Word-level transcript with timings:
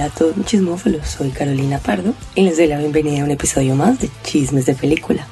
Hola 0.00 0.08
a 0.08 0.14
todos 0.14 0.46
chismófilos, 0.46 1.06
soy 1.06 1.28
Carolina 1.28 1.78
Pardo 1.78 2.14
y 2.34 2.40
les 2.40 2.56
doy 2.56 2.68
la 2.68 2.78
bienvenida 2.78 3.20
a 3.20 3.24
un 3.26 3.32
episodio 3.32 3.74
más 3.74 4.00
de 4.00 4.08
Chismes 4.24 4.64
de 4.64 4.74
Película. 4.74 5.26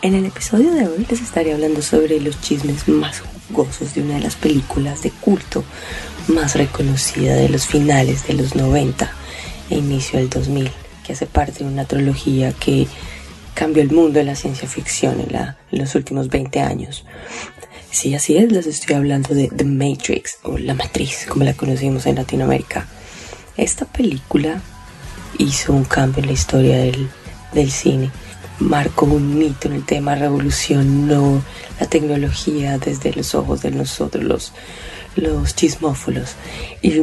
En 0.00 0.14
el 0.14 0.26
episodio 0.26 0.70
de 0.70 0.86
hoy 0.86 1.04
les 1.10 1.20
estaré 1.20 1.52
hablando 1.52 1.82
sobre 1.82 2.20
los 2.20 2.40
chismes 2.40 2.86
más 2.86 3.20
jugosos 3.48 3.92
de 3.92 4.02
una 4.02 4.14
de 4.14 4.20
las 4.20 4.36
películas 4.36 5.02
de 5.02 5.10
culto 5.10 5.64
más 6.28 6.54
reconocida 6.54 7.34
de 7.34 7.48
los 7.48 7.66
finales 7.66 8.28
de 8.28 8.34
los 8.34 8.54
90 8.54 9.10
e 9.70 9.78
inicio 9.78 10.20
del 10.20 10.30
2000, 10.30 10.70
que 11.04 11.14
hace 11.14 11.26
parte 11.26 11.64
de 11.64 11.68
una 11.68 11.84
trilogía 11.84 12.52
que 12.52 12.86
cambió 13.54 13.82
el 13.82 13.90
mundo 13.90 14.20
de 14.20 14.24
la 14.24 14.36
ciencia 14.36 14.68
ficción 14.68 15.20
en 15.20 15.78
los 15.80 15.96
últimos 15.96 16.28
20 16.28 16.60
años. 16.60 17.04
Sí, 17.90 18.14
así 18.14 18.36
es, 18.36 18.52
les 18.52 18.68
estoy 18.68 18.94
hablando 18.94 19.34
de 19.34 19.48
The 19.48 19.64
Matrix 19.64 20.38
o 20.44 20.58
La 20.58 20.74
Matriz, 20.74 21.26
como 21.28 21.44
la 21.44 21.54
conocimos 21.54 22.06
en 22.06 22.14
Latinoamérica. 22.14 22.86
Esta 23.60 23.84
película 23.84 24.62
hizo 25.36 25.74
un 25.74 25.84
cambio 25.84 26.22
en 26.22 26.28
la 26.28 26.32
historia 26.32 26.78
del, 26.78 27.10
del 27.52 27.70
cine. 27.70 28.10
Marcó 28.58 29.04
un 29.04 29.42
hito 29.42 29.68
en 29.68 29.74
el 29.74 29.84
tema, 29.84 30.14
revolucionó 30.14 31.42
la 31.78 31.86
tecnología 31.86 32.78
desde 32.78 33.12
los 33.12 33.34
ojos 33.34 33.60
de 33.60 33.70
nosotros, 33.70 34.24
los, 34.24 34.52
los 35.14 35.54
chismófolos. 35.54 36.36
Y 36.80 37.02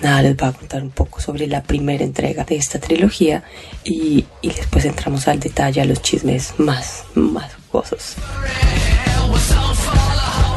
nada, 0.00 0.22
les 0.22 0.34
voy 0.38 0.48
a 0.48 0.52
contar 0.52 0.82
un 0.82 0.88
poco 0.88 1.20
sobre 1.20 1.46
la 1.48 1.62
primera 1.62 2.02
entrega 2.02 2.44
de 2.44 2.56
esta 2.56 2.78
trilogía 2.78 3.44
y, 3.84 4.24
y 4.40 4.48
después 4.48 4.86
entramos 4.86 5.28
al 5.28 5.38
detalle 5.38 5.82
a 5.82 5.84
los 5.84 6.00
chismes 6.00 6.54
más, 6.56 7.04
más 7.14 7.52
jugosos. 7.70 8.14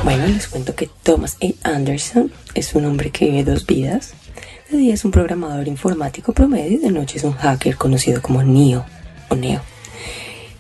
Bueno, 0.06 0.26
les 0.28 0.48
cuento 0.48 0.74
que 0.74 0.90
Thomas 1.04 1.36
A. 1.42 1.70
Anderson 1.76 2.32
es 2.54 2.76
un 2.76 2.86
hombre 2.86 3.10
que 3.10 3.26
vive 3.26 3.44
dos 3.44 3.66
vidas. 3.66 4.14
De 4.70 4.78
día 4.78 4.96
es 4.96 5.06
un 5.06 5.12
programador 5.12 5.66
informático 5.70 6.34
promedio 6.34 6.74
y 6.74 6.78
de 6.78 6.92
noche 6.92 7.18
es 7.18 7.24
un 7.24 7.32
hacker 7.32 7.78
conocido 7.78 8.22
como 8.22 8.44
Neo 8.44 8.86
o 9.30 9.36
Neo. 9.36 9.62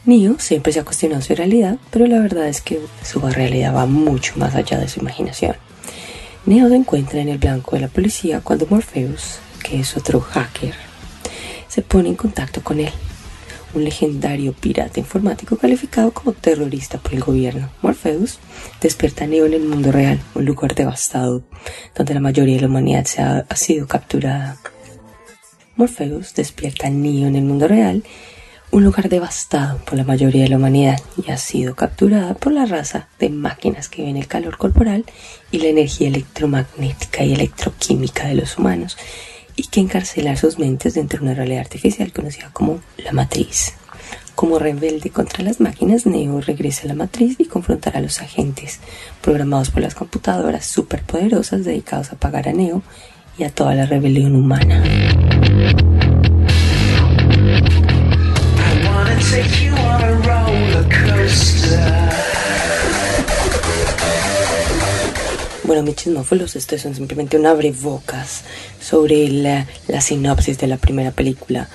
Neo 0.06 0.40
siempre 0.40 0.72
se 0.72 0.80
ha 0.80 0.86
cuestionado 0.86 1.22
su 1.22 1.36
realidad, 1.36 1.78
pero 1.92 2.08
la 2.08 2.22
verdad 2.22 2.48
es 2.48 2.62
que 2.62 2.80
su 3.04 3.20
realidad 3.20 3.76
va 3.76 3.86
mucho 3.86 4.36
más 4.38 4.56
allá 4.56 4.80
de 4.80 4.88
su 4.88 5.02
imaginación. 5.02 5.58
Neo 6.46 6.70
se 6.70 6.76
encuentra 6.78 7.20
en 7.20 7.28
el 7.28 7.38
blanco 7.38 7.76
de 7.76 7.82
la 7.82 7.90
policía 7.90 8.40
cuando 8.40 8.66
Morpheus, 8.70 9.40
que 9.62 9.82
es 9.82 9.98
otro 9.98 10.22
hacker, 10.22 10.74
se 11.68 11.82
pone 11.82 12.08
en 12.08 12.16
contacto 12.16 12.64
con 12.64 12.80
él, 12.80 12.94
un 13.74 13.84
legendario 13.84 14.54
pirata 14.54 15.00
informático 15.00 15.58
calificado 15.58 16.12
como 16.12 16.34
terrorista 16.34 16.98
por 16.98 17.14
el 17.14 17.22
gobierno. 17.22 17.70
Morpheus 17.82 18.40
despierta 18.82 19.26
a 19.26 19.28
Neo 19.28 19.46
en 19.46 19.54
el 19.54 19.64
mundo 19.64 19.92
real, 19.92 20.20
un 20.36 20.46
lugar 20.46 20.76
devastado 20.76 21.44
donde 21.96 22.14
la 22.14 22.20
mayoría 22.20 22.56
de 22.56 22.62
la 22.62 22.68
humanidad 22.68 23.06
se 23.06 23.22
ha, 23.22 23.46
sido 23.56 23.88
capturada. 23.88 24.58
Morpheus 25.76 26.34
despierta 26.34 26.88
a 26.88 26.90
Neo 26.90 27.28
en 27.28 27.36
el 27.36 27.44
mundo 27.44 27.68
real, 27.68 28.04
un 28.72 28.84
lugar 28.84 29.10
devastado 29.10 29.80
por 29.86 29.98
la 29.98 30.04
mayoría 30.04 30.44
de 30.44 30.50
la 30.50 30.58
humanidad 30.58 31.00
y 31.26 31.32
ha 31.32 31.38
sido 31.38 31.76
capturada 31.76 32.34
por 32.34 32.52
la 32.52 32.66
raza 32.66 33.08
de 33.18 33.30
máquinas 33.30 33.88
que 33.88 34.04
ven 34.04 34.18
el 34.18 34.28
calor 34.28 34.58
corporal 34.58 35.06
y 35.52 35.60
la 35.60 35.70
energía 35.70 36.10
electromagnética 36.10 37.24
y 37.24 37.34
electroquímica 37.34 38.28
de 38.28 38.36
los 38.36 38.58
humanos 38.58 38.98
y 39.58 39.64
que 39.64 39.82
encarcelar 39.82 40.38
sus 40.38 40.58
mentes 40.58 40.94
dentro 40.94 41.20
de 41.20 41.26
una 41.26 41.34
realidad 41.34 41.62
artificial 41.62 42.14
conocida 42.14 42.50
como 42.54 42.80
la 42.98 43.12
matriz. 43.12 43.74
Como 44.36 44.60
rebelde 44.60 45.10
contra 45.10 45.44
las 45.44 45.60
máquinas, 45.60 46.06
Neo 46.06 46.40
regresa 46.40 46.84
a 46.84 46.90
la 46.90 46.94
matriz 46.94 47.38
y 47.40 47.46
confrontará 47.46 47.98
a 47.98 48.04
los 48.04 48.22
agentes 48.22 48.80
programados 49.22 49.72
por 49.72 49.82
las 49.82 49.96
computadoras 49.96 50.64
superpoderosas 50.66 51.66
dedicados 51.66 52.14
a 52.14 52.18
pagar 52.18 52.48
a 52.48 52.54
Neo 52.54 52.84
y 53.38 53.46
a 53.46 53.50
toda 53.50 53.74
la 53.74 53.88
rebelión 53.88 54.36
humana. 54.36 54.84
Bueno, 65.68 65.84
mis 65.84 65.98
chismófilos, 65.98 66.56
esto 66.56 66.76
es 66.76 66.84
simplemente 66.84 67.38
un 67.38 67.46
abrebocas 67.46 68.44
sobre 68.80 69.28
la, 69.28 69.68
sinopsis 70.00 70.58
de 70.58 70.68
la 70.68 70.78
primera 70.78 71.12
película 71.12 71.68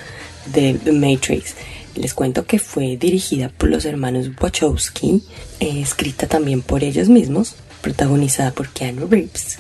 de 0.47 0.80
The 0.82 0.92
Matrix. 0.92 1.54
Les 1.97 2.14
cuento 2.14 2.47
que 2.47 2.58
fue 2.58 2.97
dirigida 2.97 3.50
por 3.50 3.69
los 3.69 3.84
hermanos 3.84 4.30
Wachowski, 4.41 5.22
eh, 5.60 5.82
escrita 5.82 6.26
también 6.26 6.62
por 6.62 6.82
ellos 6.82 7.10
mismos, 7.10 7.56
protagonizada 7.82 8.53
por 8.53 8.70
Keanu 8.70 9.08
Reeves, 9.08 9.58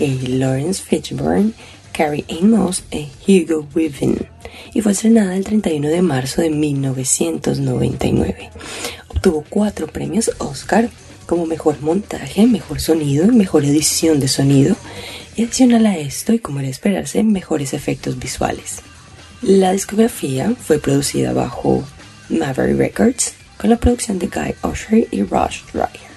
eh, 0.00 0.18
Lawrence 0.28 0.82
Fishburne, 0.82 1.52
Carrie 1.92 2.24
Ann 2.30 2.52
Moss 2.52 2.84
y 2.90 3.10
Hugo 3.28 3.68
Weaving, 3.74 4.26
y 4.72 4.80
fue 4.80 4.92
estrenada 4.92 5.36
el 5.36 5.44
31 5.44 5.88
de 5.88 6.00
marzo 6.00 6.40
de 6.40 6.48
1999. 6.48 8.50
Obtuvo 9.08 9.44
cuatro 9.46 9.88
premios 9.88 10.30
Oscar 10.38 10.88
como 11.26 11.46
mejor 11.46 11.80
montaje, 11.80 12.46
mejor 12.46 12.80
sonido 12.80 13.26
mejor 13.28 13.64
edición 13.64 14.20
de 14.20 14.28
sonido, 14.28 14.76
y 15.36 15.44
adicional 15.44 15.86
a 15.86 15.96
esto, 15.96 16.32
y 16.32 16.38
como 16.38 16.60
era 16.60 16.68
esperarse, 16.68 17.22
mejores 17.22 17.74
efectos 17.74 18.18
visuales. 18.18 18.82
La 19.42 19.72
discografía 19.72 20.54
fue 20.58 20.78
producida 20.78 21.32
bajo 21.32 21.84
Maverick 22.28 22.78
Records 22.78 23.34
con 23.58 23.70
la 23.70 23.76
producción 23.76 24.18
de 24.18 24.28
Guy 24.28 24.54
Usher 24.62 25.08
y 25.10 25.22
Rush 25.22 25.62
Dryer. 25.72 26.14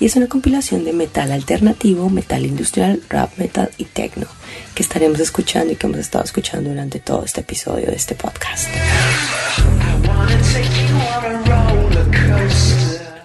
Y 0.00 0.06
es 0.06 0.16
una 0.16 0.28
compilación 0.28 0.84
de 0.84 0.94
metal 0.94 1.30
alternativo, 1.30 2.08
metal 2.08 2.46
industrial, 2.46 3.02
rap 3.10 3.36
metal 3.36 3.70
y 3.76 3.84
techno 3.84 4.26
que 4.74 4.82
estaremos 4.82 5.20
escuchando 5.20 5.72
y 5.72 5.76
que 5.76 5.86
hemos 5.86 5.98
estado 5.98 6.24
escuchando 6.24 6.70
durante 6.70 7.00
todo 7.00 7.24
este 7.24 7.42
episodio 7.42 7.86
de 7.86 7.96
este 7.96 8.14
podcast. 8.14 8.66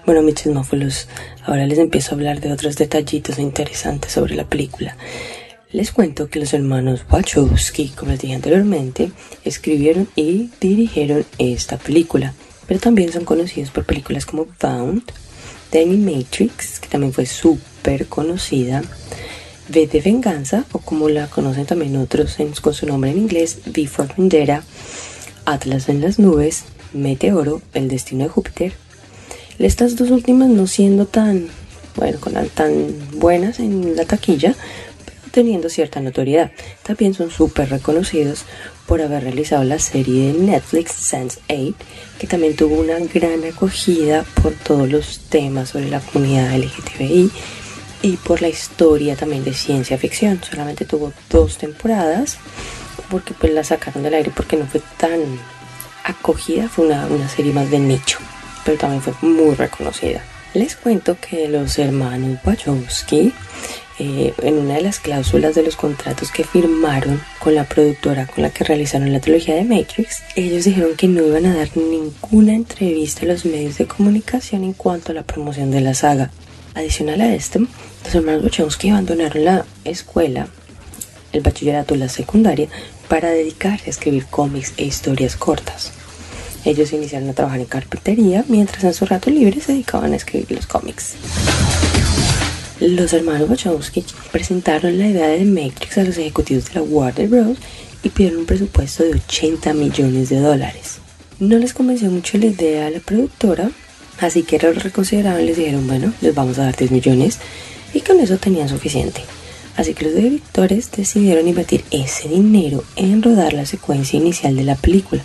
Bueno, 0.06 0.22
mis 0.22 0.36
chismófilos, 0.36 1.08
ahora 1.46 1.66
les 1.66 1.80
empiezo 1.80 2.12
a 2.12 2.16
hablar 2.16 2.40
de 2.40 2.52
otros 2.52 2.76
detallitos 2.76 3.40
interesantes 3.40 4.12
sobre 4.12 4.36
la 4.36 4.44
película. 4.48 4.96
Les 5.72 5.92
cuento 5.92 6.30
que 6.30 6.40
los 6.40 6.54
hermanos 6.54 7.06
Wachowski, 7.12 7.90
como 7.90 8.12
les 8.12 8.22
dije 8.22 8.36
anteriormente, 8.36 9.12
escribieron 9.44 10.08
y 10.16 10.52
dirigieron 10.62 11.26
esta 11.40 11.78
película, 11.78 12.34
pero 12.68 12.80
también 12.80 13.12
son 13.12 13.26
conocidos 13.26 13.72
por 13.72 13.86
películas 13.86 14.26
como 14.26 14.48
Bound, 14.62 15.04
The 15.72 15.86
Matrix, 15.88 16.80
que 16.80 16.88
también 16.88 17.12
fue 17.12 17.26
súper 17.26 18.06
conocida, 18.08 18.84
V 19.70 19.88
de 19.88 20.02
Venganza, 20.02 20.66
o 20.72 20.80
como 20.80 21.10
la 21.10 21.28
conocen 21.28 21.66
también 21.66 21.98
otros 21.98 22.40
en- 22.40 22.54
con 22.54 22.74
su 22.76 22.86
nombre 22.86 23.10
en 23.10 23.18
inglés, 23.18 23.58
V 23.66 23.88
for 23.88 24.08
Atlas 25.46 25.90
en 25.90 26.02
las 26.02 26.20
nubes, 26.20 26.66
Meteoro, 26.94 27.62
El 27.74 27.88
destino 27.88 28.24
de 28.24 28.30
Júpiter, 28.30 28.74
estas 29.60 29.96
dos 29.96 30.12
últimas 30.12 30.50
no 30.50 30.68
siendo 30.68 31.06
tan, 31.06 31.48
bueno, 31.96 32.20
tan 32.54 32.94
buenas 33.14 33.60
en 33.60 33.96
la 33.96 34.06
taquilla, 34.06 34.56
pero 35.06 35.18
teniendo 35.32 35.70
cierta 35.70 36.00
notoriedad. 36.02 36.52
También 36.84 37.14
son 37.14 37.32
súper 37.32 37.70
reconocidos 37.70 38.46
por 38.86 39.02
haber 39.02 39.24
realizado 39.24 39.64
la 39.64 39.80
serie 39.80 40.34
de 40.34 40.40
Netflix 40.40 41.14
Sense8, 41.14 41.76
que 42.20 42.28
también 42.28 42.56
tuvo 42.56 42.76
una 42.76 43.00
gran 43.00 43.44
acogida 43.44 44.26
por 44.42 44.54
todos 44.54 44.90
los 44.90 45.20
temas 45.30 45.70
sobre 45.70 45.90
la 45.90 46.00
comunidad 46.00 46.56
LGTBI 46.56 47.32
y 48.02 48.18
por 48.18 48.42
la 48.42 48.50
historia 48.50 49.16
también 49.16 49.44
de 49.44 49.54
ciencia 49.54 49.98
ficción. 49.98 50.40
Solamente 50.48 50.86
tuvo 50.86 51.12
dos 51.30 51.58
temporadas 51.58 52.38
porque 53.10 53.34
pues 53.34 53.54
la 53.54 53.64
sacaron 53.64 54.04
del 54.04 54.14
aire 54.14 54.32
porque 54.36 54.58
no 54.58 54.66
fue 54.66 54.82
tan 54.98 55.22
acogida, 56.04 56.70
fue 56.70 56.86
una, 56.86 57.08
una 57.08 57.28
serie 57.28 57.52
más 57.52 57.72
de 57.72 57.80
nicho, 57.80 58.20
pero 58.66 58.78
también 58.78 59.02
fue 59.02 59.14
muy 59.22 59.56
reconocida. 59.56 60.22
Les 60.54 60.76
cuento 60.76 61.18
que 61.20 61.48
los 61.48 61.78
hermanos 61.80 62.40
Wachowski 62.44 63.34
eh, 63.98 64.34
en 64.42 64.58
una 64.58 64.74
de 64.74 64.82
las 64.82 65.00
cláusulas 65.00 65.56
de 65.56 65.64
los 65.64 65.78
contratos 65.78 66.30
que 66.30 66.44
firmaron 66.44 67.22
con 67.40 67.56
la 67.56 67.64
productora 67.64 68.28
con 68.28 68.42
la 68.44 68.50
que 68.50 68.66
realizaron 68.66 69.14
la 69.14 69.22
trilogía 69.22 69.56
de 69.56 69.64
Matrix, 69.64 70.22
ellos 70.36 70.66
dijeron 70.66 70.98
que 70.98 71.08
no 71.08 71.26
iban 71.26 71.46
a 71.46 71.56
dar 71.56 71.70
ninguna 71.78 72.54
entrevista 72.54 73.22
a 73.24 73.30
los 73.30 73.46
medios 73.46 73.78
de 73.78 73.88
comunicación 73.88 74.66
en 74.66 74.74
cuanto 74.74 75.14
a 75.14 75.16
la 75.16 75.24
promoción 75.24 75.72
de 75.72 75.80
la 75.80 75.94
saga. 75.94 76.32
Adicional 76.74 77.22
a 77.22 77.34
esto, 77.34 77.60
los 78.04 78.16
hermanos 78.16 78.44
Wachowski 78.44 78.90
abandonaron 78.90 79.46
la 79.46 79.66
escuela, 79.86 80.50
el 81.32 81.40
bachillerato, 81.40 81.96
la 81.96 82.10
secundaria, 82.10 82.68
para 83.08 83.30
dedicarse 83.30 83.86
a 83.88 83.92
escribir 83.92 84.26
cómics 84.26 84.74
e 84.76 84.84
historias 84.84 85.38
cortas. 85.38 85.94
Ellos 86.66 86.92
iniciaron 86.94 87.30
a 87.30 87.34
trabajar 87.34 87.60
en 87.60 87.66
carpintería 87.66 88.44
mientras 88.48 88.84
en 88.84 88.94
su 88.94 89.06
rato 89.06 89.30
libre 89.30 89.62
se 89.62 89.74
dedicaban 89.74 90.14
a 90.14 90.16
escribir 90.16 90.52
los 90.52 90.66
cómics. 90.66 91.14
Los 92.80 93.14
hermanos 93.14 93.50
Wachowski 93.50 94.04
presentaron 94.32 94.98
la 94.98 95.08
idea 95.08 95.28
de 95.28 95.46
Matrix 95.46 95.98
a 95.98 96.04
los 96.04 96.18
ejecutivos 96.18 96.66
de 96.66 96.74
la 96.74 96.82
Warner 96.82 97.30
Bros. 97.30 97.58
y 98.04 98.10
pidieron 98.10 98.40
un 98.40 98.46
presupuesto 98.46 99.04
de 99.04 99.12
80 99.12 99.74
millones 99.74 100.30
de 100.30 100.40
dólares. 100.40 100.98
No 101.40 101.58
les 101.58 101.74
convenció 101.74 102.10
mucho 102.10 102.38
la 102.38 102.48
idea 102.48 102.88
a 102.88 102.90
la 102.90 103.00
productora, 103.00 103.70
así 104.20 104.44
que 104.44 104.60
lo 104.60 104.74
reconsideraron 104.74 105.42
y 105.42 105.46
les 105.46 105.58
dijeron, 105.58 105.88
bueno, 105.88 106.14
les 106.22 106.36
vamos 106.36 106.58
a 106.58 106.64
dar 106.64 106.76
10 106.76 106.92
millones 106.92 107.40
y 107.94 108.02
con 108.02 108.20
eso 108.20 108.38
tenían 108.38 108.70
suficiente. 108.70 109.22
Así 109.78 109.94
que 109.94 110.06
los 110.06 110.16
directores 110.16 110.92
decidieron 110.92 111.48
invertir 111.48 111.84
ese 111.92 112.28
dinero 112.28 112.84
en 112.96 113.22
rodar 113.22 113.54
la 113.54 113.66
secuencia 113.66 114.18
inicial 114.18 114.56
de 114.56 114.64
la 114.64 114.76
película. 114.76 115.22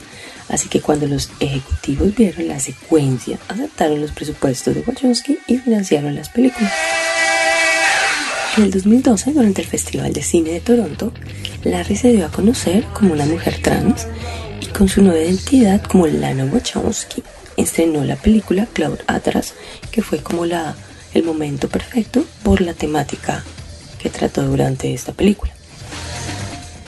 Así 0.50 0.68
que 0.68 0.80
cuando 0.80 1.06
los 1.06 1.30
ejecutivos 1.38 2.14
vieron 2.14 2.48
la 2.48 2.58
secuencia, 2.58 3.38
aceptaron 3.48 4.00
los 4.00 4.10
presupuestos 4.10 4.74
de 4.74 4.82
Wachowski 4.82 5.38
y 5.46 5.58
financiaron 5.58 6.14
las 6.14 6.28
películas. 6.28 6.72
En 8.56 8.64
el 8.64 8.72
2012, 8.72 9.32
durante 9.32 9.62
el 9.62 9.68
Festival 9.68 10.12
de 10.12 10.22
Cine 10.22 10.50
de 10.50 10.60
Toronto, 10.60 11.12
Larry 11.62 11.96
se 11.96 12.12
dio 12.12 12.26
a 12.26 12.30
conocer 12.30 12.84
como 12.92 13.12
una 13.12 13.26
mujer 13.26 13.62
trans 13.62 14.08
y 14.60 14.66
con 14.66 14.88
su 14.88 15.02
nueva 15.02 15.20
identidad 15.20 15.82
como 15.82 16.08
Lana 16.08 16.44
Wachowski 16.46 17.22
estrenó 17.56 18.04
la 18.04 18.16
película 18.16 18.66
Cloud 18.72 18.98
Atlas, 19.06 19.54
que 19.92 20.02
fue 20.02 20.18
como 20.18 20.46
la, 20.46 20.74
el 21.14 21.22
momento 21.22 21.68
perfecto 21.68 22.24
por 22.42 22.60
la 22.60 22.74
temática 22.74 23.44
que 24.00 24.10
trató 24.10 24.42
durante 24.42 24.92
esta 24.92 25.12
película. 25.12 25.52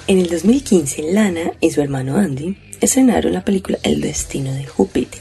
En 0.08 0.19
el 0.19 0.29
2015, 0.29 1.12
Lana 1.12 1.53
y 1.61 1.70
su 1.70 1.81
hermano 1.81 2.17
Andy 2.17 2.56
estrenaron 2.87 3.32
la 3.32 3.44
película 3.44 3.79
El 3.82 4.00
destino 4.00 4.52
de 4.52 4.67
Júpiter, 4.67 5.20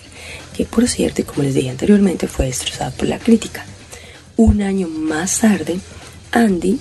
que 0.56 0.66
por 0.66 0.88
cierto, 0.88 1.26
como 1.26 1.44
les 1.44 1.54
dije 1.54 1.70
anteriormente, 1.70 2.28
fue 2.28 2.48
destrozada 2.48 2.92
por 2.92 3.08
la 3.08 3.20
crítica. 3.20 3.66
Un 4.38 4.62
año 4.62 4.88
más 4.88 5.40
tarde, 5.40 5.80
Andy 6.32 6.80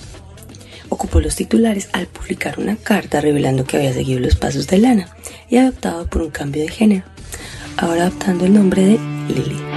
ocupó 0.88 1.20
los 1.20 1.36
titulares 1.36 1.88
al 1.92 2.06
publicar 2.06 2.58
una 2.58 2.76
carta 2.76 3.20
revelando 3.20 3.64
que 3.64 3.76
había 3.76 3.92
seguido 3.92 4.20
los 4.20 4.36
pasos 4.36 4.66
de 4.66 4.78
Lana 4.78 5.08
y 5.48 5.56
adoptado 5.56 6.06
por 6.06 6.22
un 6.22 6.30
cambio 6.30 6.62
de 6.62 6.68
género, 6.68 7.04
ahora 7.76 8.06
adoptando 8.06 8.44
el 8.44 8.54
nombre 8.54 8.84
de 8.84 8.98
Lily. 9.28 9.69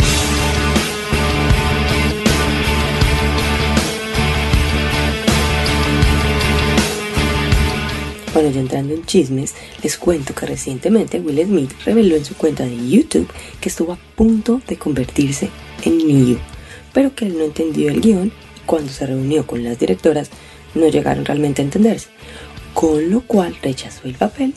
Bueno, 8.34 8.50
ya 8.50 8.62
entrando 8.62 8.96
en 8.96 9.06
chismes, 9.06 9.54
les 9.84 9.96
cuento 9.96 10.34
que 10.34 10.48
recientemente 10.48 11.20
Will 11.20 11.46
Smith 11.46 11.72
reveló 11.86 12.16
en 12.16 12.26
su 12.26 12.36
cuenta 12.36 12.64
de 12.66 12.90
YouTube 12.90 13.28
que 13.62 13.70
estuvo 13.70 13.94
a 13.94 14.00
punto 14.16 14.60
de 14.68 14.76
convertirse 14.76 15.50
en 15.84 16.00
Neo, 16.00 16.40
pero 16.94 17.14
que 17.14 17.28
él 17.28 17.38
no 17.38 17.44
entendió 17.44 17.90
el 17.90 18.02
guion 18.02 18.32
cuando 18.66 18.92
se 18.92 19.06
reunió 19.06 19.46
con 19.46 19.64
las 19.64 19.78
directoras 19.78 20.32
no 20.74 20.88
llegaron 20.88 21.26
realmente 21.26 21.62
a 21.62 21.66
entenderse, 21.66 22.08
con 22.74 23.12
lo 23.12 23.22
cual 23.22 23.56
rechazó 23.62 24.08
el 24.08 24.16
papel 24.16 24.56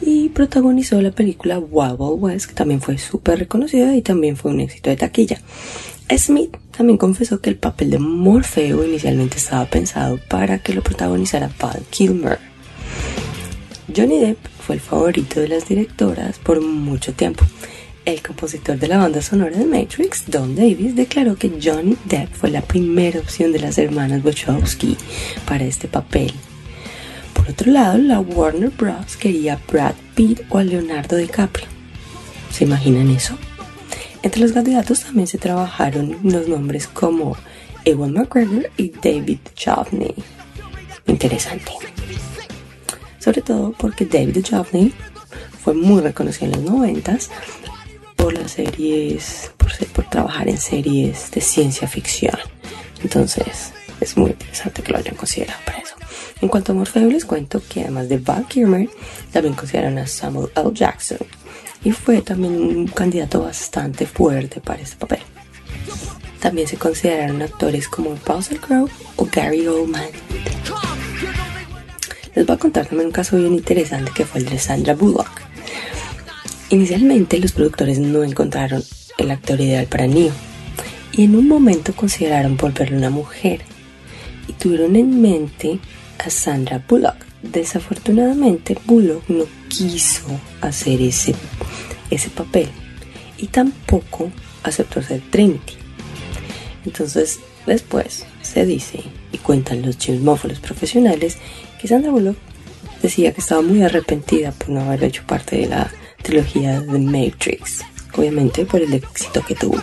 y 0.00 0.30
protagonizó 0.30 1.00
la 1.00 1.12
película 1.12 1.60
Wild 1.60 1.96
West, 2.00 2.46
que 2.46 2.54
también 2.54 2.80
fue 2.80 2.98
súper 2.98 3.38
reconocida 3.38 3.94
y 3.94 4.02
también 4.02 4.36
fue 4.36 4.50
un 4.50 4.60
éxito 4.60 4.90
de 4.90 4.96
taquilla. 4.96 5.40
Smith 6.16 6.56
también 6.76 6.98
confesó 6.98 7.40
que 7.40 7.50
el 7.50 7.56
papel 7.56 7.90
de 7.90 7.98
Morfeo 8.00 8.84
inicialmente 8.84 9.36
estaba 9.36 9.64
pensado 9.66 10.18
para 10.28 10.58
que 10.58 10.74
lo 10.74 10.82
protagonizara 10.82 11.50
Val 11.60 11.84
Kilmer. 11.90 12.51
Johnny 13.88 14.20
Depp 14.20 14.38
fue 14.60 14.76
el 14.76 14.80
favorito 14.80 15.40
de 15.40 15.48
las 15.48 15.68
directoras 15.68 16.38
por 16.38 16.60
mucho 16.60 17.12
tiempo. 17.12 17.44
El 18.04 18.22
compositor 18.22 18.78
de 18.78 18.86
la 18.88 18.98
banda 18.98 19.20
sonora 19.22 19.56
de 19.56 19.64
Matrix, 19.64 20.30
Don 20.30 20.54
Davis, 20.54 20.94
declaró 20.94 21.36
que 21.36 21.50
Johnny 21.62 21.96
Depp 22.04 22.32
fue 22.32 22.50
la 22.50 22.62
primera 22.62 23.18
opción 23.18 23.52
de 23.52 23.58
las 23.58 23.78
hermanas 23.78 24.24
Wachowski 24.24 24.96
para 25.46 25.64
este 25.64 25.88
papel. 25.88 26.32
Por 27.34 27.50
otro 27.50 27.72
lado, 27.72 27.98
la 27.98 28.20
Warner 28.20 28.70
Bros. 28.70 29.16
quería 29.16 29.54
a 29.54 29.60
Brad 29.70 29.94
Pitt 30.14 30.42
o 30.48 30.58
a 30.58 30.64
Leonardo 30.64 31.16
DiCaprio. 31.16 31.66
¿Se 32.52 32.64
imaginan 32.64 33.10
eso? 33.10 33.36
Entre 34.22 34.40
los 34.40 34.52
candidatos 34.52 35.00
también 35.00 35.26
se 35.26 35.38
trabajaron 35.38 36.18
los 36.22 36.46
nombres 36.46 36.86
como 36.86 37.36
Ewan 37.84 38.12
McGregor 38.12 38.70
y 38.76 38.90
David 38.90 39.38
Duchovny. 39.44 40.14
Interesante. 41.06 41.72
Sobre 43.22 43.42
todo 43.42 43.72
porque 43.72 44.04
David 44.06 44.34
Duchovny 44.34 44.92
fue 45.62 45.74
muy 45.74 46.00
reconocido 46.00 46.46
en 46.46 46.52
los 46.64 46.72
noventas 46.72 47.30
por 48.16 48.32
las 48.32 48.52
series, 48.52 49.52
por, 49.56 49.72
ser- 49.72 49.88
por 49.88 50.08
trabajar 50.10 50.48
en 50.48 50.58
series 50.58 51.30
de 51.30 51.40
ciencia 51.40 51.86
ficción. 51.86 52.36
Entonces, 53.02 53.72
es 54.00 54.16
muy 54.16 54.30
interesante 54.30 54.82
que 54.82 54.92
lo 54.92 54.98
hayan 54.98 55.14
considerado 55.16 55.60
para 55.64 55.78
eso. 55.78 55.94
En 56.40 56.48
cuanto 56.48 56.72
a 56.72 56.74
Morfeo, 56.74 57.08
les 57.08 57.24
cuento 57.24 57.62
que 57.68 57.82
además 57.82 58.08
de 58.08 58.18
Val 58.18 58.46
Kilmer, 58.48 58.88
también 59.32 59.54
consideraron 59.54 59.98
a 59.98 60.06
Samuel 60.08 60.50
L. 60.56 60.70
Jackson. 60.72 61.18
Y 61.84 61.92
fue 61.92 62.22
también 62.22 62.54
un 62.54 62.86
candidato 62.88 63.42
bastante 63.42 64.06
fuerte 64.06 64.60
para 64.60 64.82
este 64.82 64.96
papel. 64.96 65.20
También 66.40 66.66
se 66.66 66.76
consideraron 66.76 67.42
actores 67.42 67.86
como 67.88 68.16
Russell 68.26 68.58
Crowe 68.58 68.88
o 69.16 69.28
Gary 69.32 69.66
Oldman. 69.68 70.10
Les 72.34 72.46
voy 72.46 72.56
a 72.56 72.58
contar 72.58 72.86
también 72.86 73.08
un 73.08 73.12
caso 73.12 73.36
bien 73.36 73.52
interesante 73.52 74.10
que 74.14 74.24
fue 74.24 74.40
el 74.40 74.48
de 74.48 74.58
Sandra 74.58 74.94
Bullock. 74.94 75.42
Inicialmente 76.70 77.38
los 77.38 77.52
productores 77.52 77.98
no 77.98 78.24
encontraron 78.24 78.82
el 79.18 79.30
actor 79.30 79.60
ideal 79.60 79.86
para 79.86 80.06
Neo 80.06 80.32
y 81.12 81.24
en 81.24 81.36
un 81.36 81.46
momento 81.46 81.92
consideraron 81.94 82.56
volverlo 82.56 82.96
una 82.96 83.10
mujer 83.10 83.60
y 84.48 84.54
tuvieron 84.54 84.96
en 84.96 85.20
mente 85.20 85.78
a 86.18 86.30
Sandra 86.30 86.82
Bullock. 86.88 87.16
Desafortunadamente 87.42 88.78
Bullock 88.86 89.28
no 89.28 89.44
quiso 89.68 90.24
hacer 90.62 91.02
ese, 91.02 91.34
ese 92.10 92.30
papel 92.30 92.68
y 93.36 93.48
tampoco 93.48 94.30
aceptó 94.62 95.02
ser 95.02 95.20
Trinity. 95.30 95.74
Entonces 96.86 97.40
después 97.66 98.24
se 98.40 98.64
dice 98.64 99.00
y 99.32 99.38
cuentan 99.38 99.82
los 99.82 99.98
chismófonos 99.98 100.60
profesionales 100.60 101.36
que 101.82 101.88
Sandra 101.88 102.12
Bullock 102.12 102.36
decía 103.02 103.32
que 103.32 103.40
estaba 103.40 103.60
muy 103.60 103.82
arrepentida 103.82 104.52
por 104.52 104.68
no 104.68 104.82
haber 104.82 105.02
hecho 105.02 105.24
parte 105.26 105.56
de 105.56 105.66
la 105.66 105.90
trilogía 106.22 106.80
de 106.80 106.98
Matrix, 107.00 107.80
obviamente 108.14 108.64
por 108.64 108.80
el 108.80 108.94
éxito 108.94 109.44
que 109.44 109.56
tuvo. 109.56 109.82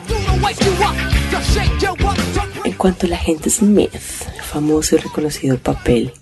En 2.64 2.74
cuanto 2.74 3.06
a 3.06 3.10
la 3.10 3.18
agente 3.18 3.50
Smith, 3.50 3.94
el 3.94 4.42
famoso 4.42 4.96
y 4.96 5.00
reconocido 5.00 5.58
papel 5.58 6.14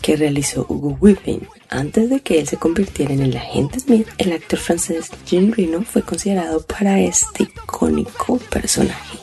que 0.00 0.14
realizó 0.14 0.64
Hugo 0.68 0.96
Weaving, 1.00 1.48
antes 1.70 2.08
de 2.08 2.20
que 2.20 2.38
él 2.38 2.46
se 2.46 2.56
convirtiera 2.56 3.12
en 3.12 3.22
el 3.22 3.36
agente 3.36 3.80
Smith, 3.80 4.06
el 4.18 4.30
actor 4.30 4.60
francés 4.60 5.10
Jean 5.26 5.50
Reno 5.50 5.82
fue 5.82 6.02
considerado 6.02 6.64
para 6.64 7.00
este 7.00 7.42
icónico 7.42 8.38
personaje. 8.38 9.18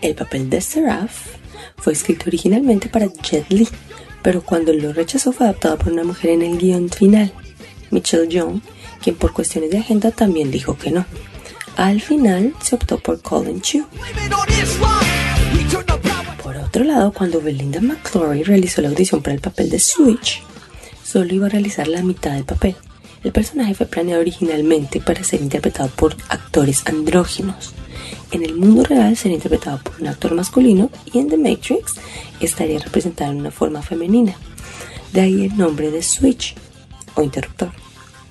El 0.00 0.14
papel 0.14 0.48
de 0.48 0.60
Seraph 0.60 1.34
fue 1.78 1.92
escrito 1.92 2.26
originalmente 2.28 2.88
para 2.88 3.06
Jet 3.06 3.50
Li, 3.50 3.68
pero 4.24 4.40
cuando 4.42 4.72
lo 4.72 4.94
rechazó 4.94 5.32
fue 5.32 5.46
adaptado 5.46 5.76
por 5.76 5.92
una 5.92 6.02
mujer 6.02 6.30
en 6.30 6.40
el 6.40 6.56
guion 6.56 6.88
final, 6.88 7.30
Michelle 7.90 8.26
Young, 8.26 8.62
quien 9.02 9.16
por 9.16 9.34
cuestiones 9.34 9.70
de 9.70 9.76
agenda 9.76 10.10
también 10.12 10.50
dijo 10.50 10.78
que 10.78 10.90
no. 10.90 11.04
Al 11.76 12.00
final 12.00 12.54
se 12.62 12.74
optó 12.74 12.98
por 12.98 13.20
Colin 13.20 13.60
Chu. 13.60 13.86
Por 16.42 16.56
otro 16.56 16.84
lado, 16.84 17.12
cuando 17.12 17.42
Belinda 17.42 17.82
McClory 17.82 18.44
realizó 18.44 18.80
la 18.80 18.88
audición 18.88 19.20
para 19.22 19.34
el 19.34 19.42
papel 19.42 19.68
de 19.68 19.78
Switch, 19.78 20.42
solo 21.04 21.34
iba 21.34 21.46
a 21.46 21.50
realizar 21.50 21.86
la 21.86 22.02
mitad 22.02 22.32
del 22.32 22.44
papel. 22.44 22.76
El 23.22 23.32
personaje 23.32 23.74
fue 23.74 23.84
planeado 23.84 24.22
originalmente 24.22 25.00
para 25.00 25.22
ser 25.22 25.42
interpretado 25.42 25.90
por 25.90 26.16
actores 26.30 26.82
andróginos. 26.86 27.74
En 28.34 28.44
el 28.44 28.56
mundo 28.56 28.82
real 28.82 29.16
sería 29.16 29.36
interpretado 29.36 29.78
por 29.78 29.94
un 30.00 30.08
actor 30.08 30.34
masculino 30.34 30.90
y 31.12 31.18
en 31.20 31.28
The 31.28 31.36
Matrix 31.36 31.94
estaría 32.40 32.80
representado 32.80 33.30
en 33.30 33.38
una 33.38 33.52
forma 33.52 33.80
femenina. 33.80 34.34
De 35.12 35.20
ahí 35.20 35.44
el 35.44 35.56
nombre 35.56 35.92
de 35.92 36.02
Switch 36.02 36.56
o 37.14 37.22
interruptor. 37.22 37.70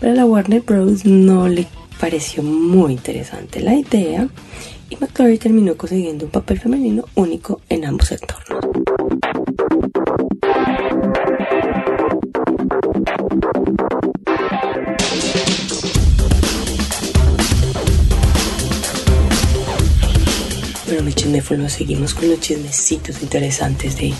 Pero 0.01 0.11
a 0.11 0.15
la 0.15 0.25
Warner 0.25 0.59
Bros. 0.59 1.05
no 1.05 1.47
le 1.47 1.67
pareció 2.01 2.43
muy 2.43 2.91
interesante 2.91 3.61
la 3.61 3.75
idea 3.75 4.27
y 4.89 4.97
McClory 4.97 5.37
terminó 5.37 5.77
consiguiendo 5.77 6.25
un 6.25 6.31
papel 6.31 6.59
femenino 6.59 7.05
único 7.15 7.61
en 7.69 7.85
ambos 7.85 8.11
entornos. 8.11 8.65
Chisméfono, 21.33 21.67
seguimos 21.67 22.13
con 22.13 22.29
los 22.29 22.39
chismecitos 22.41 23.23
interesantes 23.23 23.95
de 23.97 24.13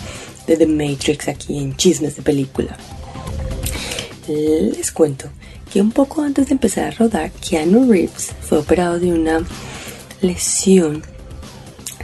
The 0.48 0.66
Matrix 0.66 1.28
aquí 1.28 1.60
en 1.60 1.78
Chismes 1.78 2.16
de 2.16 2.24
Película. 2.24 2.76
Les 4.28 4.92
cuento 4.92 5.30
que 5.72 5.80
un 5.80 5.92
poco 5.92 6.24
antes 6.24 6.48
de 6.48 6.54
empezar 6.54 6.86
a 6.86 6.92
rodar, 6.92 7.30
Keanu 7.30 7.92
Reeves 7.92 8.32
fue 8.42 8.58
operado 8.58 9.00
de 9.00 9.14
una 9.14 9.46
lesión 10.22 11.04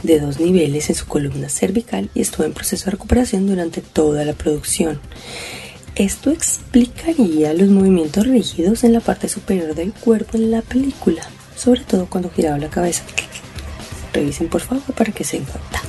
de 0.04 0.20
dos 0.20 0.38
niveles 0.38 0.88
en 0.90 0.94
su 0.94 1.06
columna 1.06 1.48
cervical 1.48 2.08
y 2.14 2.20
estuvo 2.20 2.46
en 2.46 2.52
proceso 2.52 2.84
de 2.84 2.92
recuperación 2.92 3.48
durante 3.48 3.80
toda 3.80 4.24
la 4.24 4.34
producción. 4.34 5.00
Esto 5.96 6.30
explicaría 6.30 7.52
los 7.52 7.68
movimientos 7.68 8.28
rígidos 8.28 8.84
en 8.84 8.92
la 8.92 9.00
parte 9.00 9.28
superior 9.28 9.74
del 9.74 9.92
cuerpo 9.92 10.36
en 10.36 10.52
la 10.52 10.62
película, 10.62 11.22
sobre 11.56 11.80
todo 11.80 12.06
cuando 12.06 12.30
giraba 12.30 12.58
la 12.58 12.70
cabeza. 12.70 13.02
Revisen 14.12 14.48
por 14.48 14.60
favor 14.60 14.94
para 14.94 15.12
que 15.12 15.24
se 15.24 15.36
den 15.36 15.46
cuenta. 15.46 15.80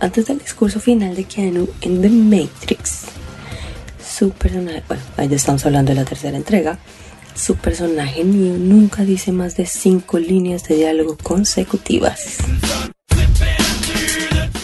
Antes 0.00 0.26
del 0.26 0.38
discurso 0.38 0.80
final 0.80 1.16
de 1.16 1.24
Keanu 1.24 1.68
en 1.80 2.02
The 2.02 2.08
Matrix, 2.08 3.06
su 4.18 4.30
personaje, 4.30 4.82
bueno, 4.86 5.02
ahí 5.16 5.28
ya 5.28 5.36
estamos 5.36 5.64
hablando 5.66 5.90
de 5.90 5.96
la 5.96 6.04
tercera 6.04 6.36
entrega, 6.36 6.78
su 7.34 7.56
personaje 7.56 8.24
Neo 8.24 8.56
nunca 8.56 9.04
dice 9.04 9.32
más 9.32 9.56
de 9.56 9.66
cinco 9.66 10.18
líneas 10.18 10.64
de 10.64 10.76
diálogo 10.76 11.16
consecutivas. 11.22 12.38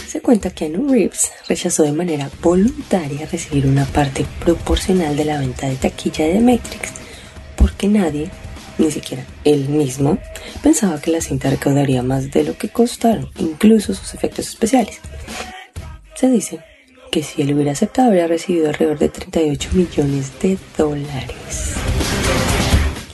Se 0.07 0.21
cuenta 0.21 0.49
que 0.49 0.67
Keanu 0.69 0.89
Reeves 0.89 1.31
rechazó 1.47 1.83
de 1.83 1.91
manera 1.91 2.29
voluntaria 2.41 3.27
recibir 3.27 3.65
una 3.67 3.85
parte 3.85 4.25
proporcional 4.39 5.15
de 5.15 5.25
la 5.25 5.39
venta 5.39 5.67
de 5.67 5.75
taquilla 5.75 6.25
de 6.25 6.39
Matrix 6.39 6.93
porque 7.55 7.87
nadie, 7.87 8.29
ni 8.77 8.91
siquiera 8.91 9.25
él 9.43 9.69
mismo, 9.69 10.17
pensaba 10.61 10.99
que 10.99 11.11
la 11.11 11.21
cinta 11.21 11.49
recaudaría 11.49 12.03
más 12.03 12.31
de 12.31 12.43
lo 12.43 12.57
que 12.57 12.69
costaron, 12.69 13.29
incluso 13.39 13.93
sus 13.93 14.13
efectos 14.13 14.47
especiales. 14.47 14.99
Se 16.15 16.29
dice 16.29 16.59
que 17.11 17.23
si 17.23 17.41
él 17.41 17.53
hubiera 17.53 17.71
aceptado 17.71 18.09
habría 18.09 18.27
recibido 18.27 18.67
alrededor 18.67 18.99
de 18.99 19.09
38 19.09 19.69
millones 19.73 20.31
de 20.41 20.57
dólares. 20.77 21.75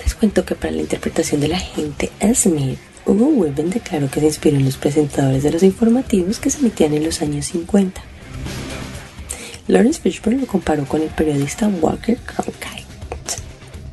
Les 0.03 0.15
cuento 0.15 0.45
que 0.45 0.55
para 0.55 0.73
la 0.73 0.81
interpretación 0.81 1.41
de 1.41 1.47
la 1.49 1.59
gente 1.59 2.09
Smith, 2.33 2.79
Hugo 3.05 3.25
Weaving 3.27 3.69
declaró 3.69 4.09
que 4.09 4.19
se 4.19 4.27
inspiró 4.27 4.57
en 4.57 4.65
los 4.65 4.77
presentadores 4.77 5.43
de 5.43 5.51
los 5.51 5.63
informativos 5.63 6.39
que 6.39 6.49
se 6.49 6.59
emitían 6.59 6.93
en 6.93 7.03
los 7.03 7.21
años 7.21 7.47
50. 7.47 8.01
Lawrence 9.67 10.01
Fishburne 10.01 10.41
lo 10.41 10.47
comparó 10.47 10.85
con 10.85 11.01
el 11.01 11.09
periodista 11.09 11.67
Walker 11.67 12.17
Cronkite. 12.17 12.80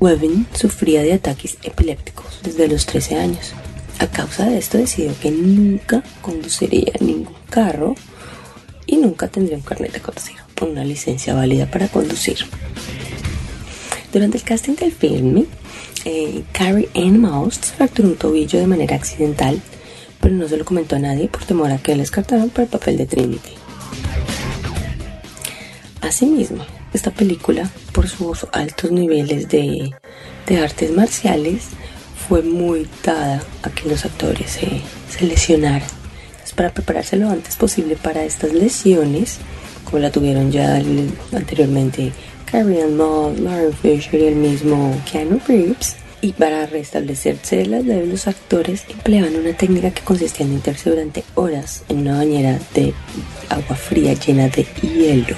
Weaving 0.01 0.47
sufría 0.55 1.03
de 1.03 1.13
ataques 1.13 1.59
epilépticos 1.63 2.41
desde 2.43 2.69
los 2.69 2.87
13 2.87 3.17
años. 3.17 3.53
A 3.99 4.07
causa 4.07 4.47
de 4.47 4.59
esto 4.59 4.79
decidió 4.79 5.13
que 5.21 5.33
nunca 5.33 6.05
conduciría 6.23 6.93
ningún 7.01 7.35
carro 7.51 7.97
y 8.87 8.97
nunca 8.97 9.27
tendría 9.27 9.57
un 9.57 9.65
carnet 9.65 9.93
de 9.93 10.01
conducir, 10.01 10.37
una 10.61 10.85
licencia 10.85 11.35
válida 11.35 11.69
para 11.69 11.89
conducir. 11.89 12.39
Durante 14.13 14.39
el 14.39 14.45
casting 14.45 14.75
del 14.75 14.93
filme, 14.93 15.47
eh, 16.05 16.45
Carrie 16.53 16.89
Ann 16.95 17.21
Mouse 17.21 17.59
fracturó 17.77 18.09
un 18.09 18.17
tobillo 18.17 18.61
de 18.61 18.69
manera 18.69 18.95
accidental, 18.95 19.61
pero 20.21 20.35
no 20.35 20.47
se 20.47 20.57
lo 20.57 20.65
comentó 20.65 20.95
a 20.95 21.01
nadie 21.01 21.29
por 21.29 21.45
temor 21.45 21.73
a 21.73 21.79
que 21.79 21.93
le 21.97 22.03
descartaran 22.03 22.51
para 22.51 22.65
el 22.65 22.69
papel 22.71 22.97
de 22.97 23.07
Trinity. 23.07 23.51
Asimismo, 26.01 26.65
esta 26.93 27.11
película, 27.11 27.71
por 27.93 28.09
sus 28.09 28.47
altos 28.53 28.91
niveles 28.91 29.49
de, 29.49 29.93
de 30.47 30.59
artes 30.59 30.91
marciales, 30.91 31.69
fue 32.29 32.43
muy 32.43 32.87
dada 33.05 33.43
a 33.63 33.71
que 33.71 33.89
los 33.89 34.05
actores 34.05 34.51
se, 34.51 34.83
se 35.11 35.25
lesionaran. 35.25 35.89
Entonces, 36.31 36.55
para 36.55 36.71
prepararse 36.73 37.17
lo 37.17 37.31
antes 37.31 37.57
posible 37.57 37.97
para 37.97 38.25
estas 38.25 38.53
lesiones, 38.53 39.39
como 39.85 39.99
la 39.99 40.11
tuvieron 40.11 40.53
ya 40.53 40.77
anteriormente 41.33 42.13
Carrie 42.51 42.83
Ann 42.83 42.97
Moss, 42.97 43.39
Lauren 43.39 43.73
Fisher 43.73 44.21
y 44.21 44.25
el 44.27 44.37
mismo 44.37 45.01
Keanu 45.11 45.41
Reeves, 45.47 45.97
y 46.21 46.33
para 46.33 46.67
restablecerse 46.67 47.57
de 47.57 47.67
las 47.67 47.85
leves, 47.85 48.09
los 48.09 48.27
actores 48.27 48.85
empleaban 48.89 49.37
una 49.37 49.53
técnica 49.53 49.93
que 49.93 50.03
consistía 50.03 50.47
en 50.47 50.55
meterse 50.55 50.91
durante 50.91 51.23
horas 51.37 51.85
en 51.89 51.99
una 51.99 52.17
bañera 52.17 52.59
de 52.75 52.93
agua 53.49 53.77
fría 53.77 54.15
llena 54.15 54.49
de 54.49 54.67
hielo. 54.83 55.37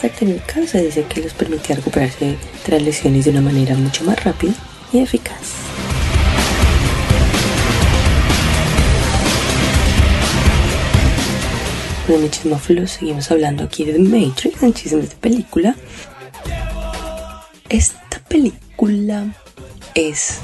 Técnica 0.00 0.64
se 0.66 0.84
dice 0.84 1.04
que 1.04 1.20
los 1.20 1.34
permitía 1.34 1.74
recuperarse 1.76 2.36
tras 2.64 2.80
lesiones 2.80 3.24
de 3.24 3.32
una 3.32 3.40
manera 3.40 3.74
mucho 3.74 4.04
más 4.04 4.22
rápida 4.22 4.54
y 4.92 5.00
eficaz. 5.00 5.34
Bueno, 12.06 12.22
mi 12.22 12.30
chismófilos, 12.30 12.92
seguimos 12.92 13.30
hablando 13.30 13.64
aquí 13.64 13.84
de 13.84 13.98
Matrix, 13.98 14.62
en 14.62 14.72
chismes 14.72 15.10
de 15.10 15.16
película. 15.16 15.74
Esta 17.68 18.20
película 18.28 19.26
es 19.94 20.38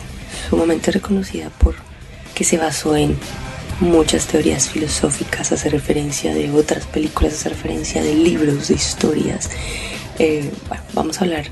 sumamente 0.50 0.90
reconocida 0.90 1.49
por 1.49 1.75
que 2.34 2.44
se 2.44 2.58
basó 2.58 2.96
en 2.96 3.16
muchas 3.81 4.26
teorías 4.26 4.69
filosóficas, 4.69 5.52
hace 5.52 5.69
referencia 5.71 6.35
de 6.35 6.50
otras 6.50 6.87
películas, 6.87 7.35
hace 7.35 7.49
referencia 7.50 8.02
de 8.02 8.14
libros, 8.14 8.69
de 8.69 8.75
historias. 8.75 9.50
Eh, 10.19 10.50
bueno, 10.69 10.83
vamos 10.93 11.21
a 11.21 11.25
hablar 11.25 11.47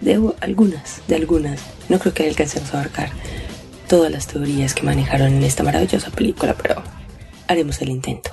de 0.00 0.20
algunas, 0.40 1.02
de 1.06 1.16
algunas. 1.16 1.60
No 1.88 1.98
creo 1.98 2.14
que 2.14 2.28
alcancemos 2.28 2.72
a 2.74 2.80
abarcar 2.80 3.10
todas 3.88 4.10
las 4.10 4.26
teorías 4.26 4.74
que 4.74 4.82
manejaron 4.82 5.34
en 5.34 5.42
esta 5.44 5.62
maravillosa 5.62 6.10
película, 6.10 6.54
pero 6.54 6.82
haremos 7.48 7.80
el 7.80 7.90
intento. 7.90 8.30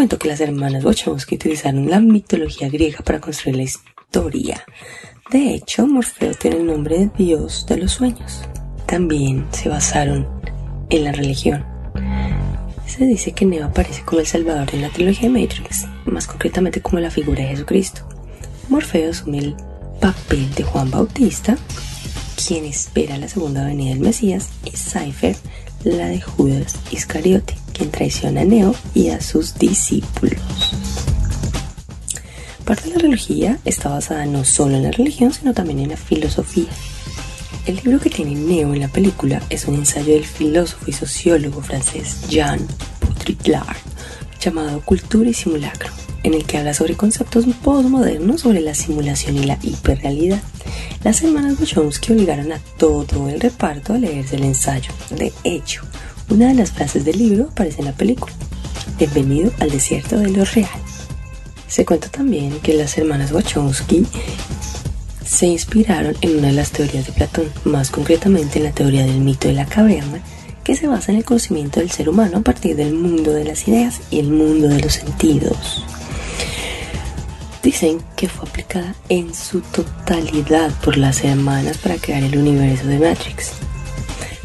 Cuento 0.00 0.18
que 0.18 0.28
las 0.28 0.40
hermanas 0.40 0.82
Wachowski 0.82 1.34
utilizaron 1.34 1.90
la 1.90 2.00
mitología 2.00 2.70
griega 2.70 3.00
para 3.04 3.20
construir 3.20 3.56
la 3.56 3.64
historia. 3.64 4.64
De 5.30 5.52
hecho, 5.52 5.86
Morfeo 5.86 6.32
tiene 6.32 6.56
el 6.56 6.66
nombre 6.68 7.00
de 7.00 7.10
dios 7.18 7.66
de 7.66 7.76
los 7.76 7.92
sueños. 7.92 8.40
También 8.86 9.46
se 9.50 9.68
basaron 9.68 10.26
en 10.88 11.04
la 11.04 11.12
religión. 11.12 11.66
Se 12.86 13.04
dice 13.04 13.32
que 13.32 13.44
Neo 13.44 13.66
aparece 13.66 14.02
como 14.02 14.20
el 14.20 14.26
salvador 14.26 14.70
en 14.72 14.80
la 14.80 14.88
trilogía 14.88 15.28
de 15.28 15.38
Matrix, 15.38 15.84
más 16.06 16.26
concretamente 16.26 16.80
como 16.80 16.98
la 16.98 17.10
figura 17.10 17.42
de 17.42 17.48
Jesucristo. 17.48 18.08
Morfeo 18.70 19.10
asume 19.10 19.36
el 19.36 19.56
papel 20.00 20.50
de 20.54 20.62
Juan 20.62 20.90
Bautista, 20.90 21.58
quien 22.42 22.64
espera 22.64 23.18
la 23.18 23.28
segunda 23.28 23.66
venida 23.66 23.90
del 23.90 24.00
Mesías, 24.00 24.48
y 24.64 24.70
Cypher 24.70 25.36
la 25.84 26.08
de 26.08 26.20
Judas 26.20 26.76
Iscariote, 26.90 27.56
quien 27.72 27.90
traiciona 27.90 28.42
a 28.42 28.44
Neo 28.44 28.74
y 28.94 29.08
a 29.10 29.20
sus 29.20 29.54
discípulos. 29.54 30.40
Parte 32.64 32.90
de 32.90 32.96
la 32.96 33.02
religión 33.02 33.58
está 33.64 33.88
basada 33.88 34.26
no 34.26 34.44
solo 34.44 34.76
en 34.76 34.84
la 34.84 34.90
religión, 34.92 35.32
sino 35.32 35.54
también 35.54 35.80
en 35.80 35.90
la 35.90 35.96
filosofía. 35.96 36.68
El 37.66 37.76
libro 37.76 38.00
que 38.00 38.10
tiene 38.10 38.34
Neo 38.34 38.72
en 38.74 38.80
la 38.80 38.88
película 38.88 39.42
es 39.50 39.66
un 39.66 39.74
ensayo 39.74 40.14
del 40.14 40.24
filósofo 40.24 40.84
y 40.86 40.92
sociólogo 40.92 41.60
francés 41.62 42.28
Jean 42.28 42.66
Baudrillard 43.00 43.76
llamado 44.40 44.80
Cultura 44.80 45.28
y 45.28 45.34
Simulacro, 45.34 45.92
en 46.22 46.34
el 46.34 46.44
que 46.44 46.58
habla 46.58 46.74
sobre 46.74 46.96
conceptos 46.96 47.44
postmodernos 47.62 48.40
sobre 48.40 48.60
la 48.60 48.74
simulación 48.74 49.36
y 49.36 49.44
la 49.44 49.58
hiperrealidad. 49.62 50.40
Las 51.04 51.22
hermanas 51.22 51.58
Wachowski 51.58 52.12
obligaron 52.12 52.52
a 52.52 52.58
todo 52.78 53.28
el 53.28 53.40
reparto 53.40 53.94
a 53.94 53.98
leerse 53.98 54.36
el 54.36 54.44
ensayo. 54.44 54.92
De 55.10 55.32
hecho, 55.44 55.82
una 56.28 56.48
de 56.48 56.54
las 56.54 56.72
frases 56.72 57.04
del 57.04 57.18
libro 57.18 57.48
aparece 57.50 57.80
en 57.80 57.86
la 57.86 57.92
película. 57.92 58.32
Bienvenido 58.98 59.50
al 59.60 59.70
desierto 59.70 60.18
de 60.18 60.30
lo 60.30 60.44
real. 60.44 60.68
Se 61.66 61.84
cuenta 61.84 62.08
también 62.08 62.60
que 62.60 62.74
las 62.74 62.98
hermanas 62.98 63.32
Wachowski 63.32 64.04
se 65.24 65.46
inspiraron 65.46 66.16
en 66.20 66.38
una 66.38 66.48
de 66.48 66.54
las 66.54 66.72
teorías 66.72 67.06
de 67.06 67.12
Platón, 67.12 67.46
más 67.64 67.90
concretamente 67.90 68.58
en 68.58 68.64
la 68.64 68.72
teoría 68.72 69.06
del 69.06 69.20
mito 69.20 69.48
de 69.48 69.54
la 69.54 69.66
caverna, 69.66 70.20
que 70.64 70.74
se 70.74 70.88
basa 70.88 71.12
en 71.12 71.18
el 71.18 71.24
conocimiento 71.24 71.80
del 71.80 71.90
ser 71.90 72.08
humano 72.08 72.38
a 72.38 72.42
partir 72.42 72.76
del 72.76 72.94
mundo 72.94 73.32
de 73.32 73.44
las 73.44 73.66
ideas 73.66 74.00
y 74.10 74.18
el 74.18 74.30
mundo 74.30 74.68
de 74.68 74.80
los 74.80 74.94
sentidos. 74.94 75.84
Dicen 77.62 78.00
que 78.16 78.28
fue 78.28 78.48
aplicada 78.48 78.94
en 79.10 79.34
su 79.34 79.60
totalidad 79.60 80.70
por 80.82 80.96
las 80.96 81.22
hermanas 81.24 81.76
para 81.76 81.96
crear 81.96 82.22
el 82.22 82.38
universo 82.38 82.86
de 82.86 82.98
Matrix. 82.98 83.52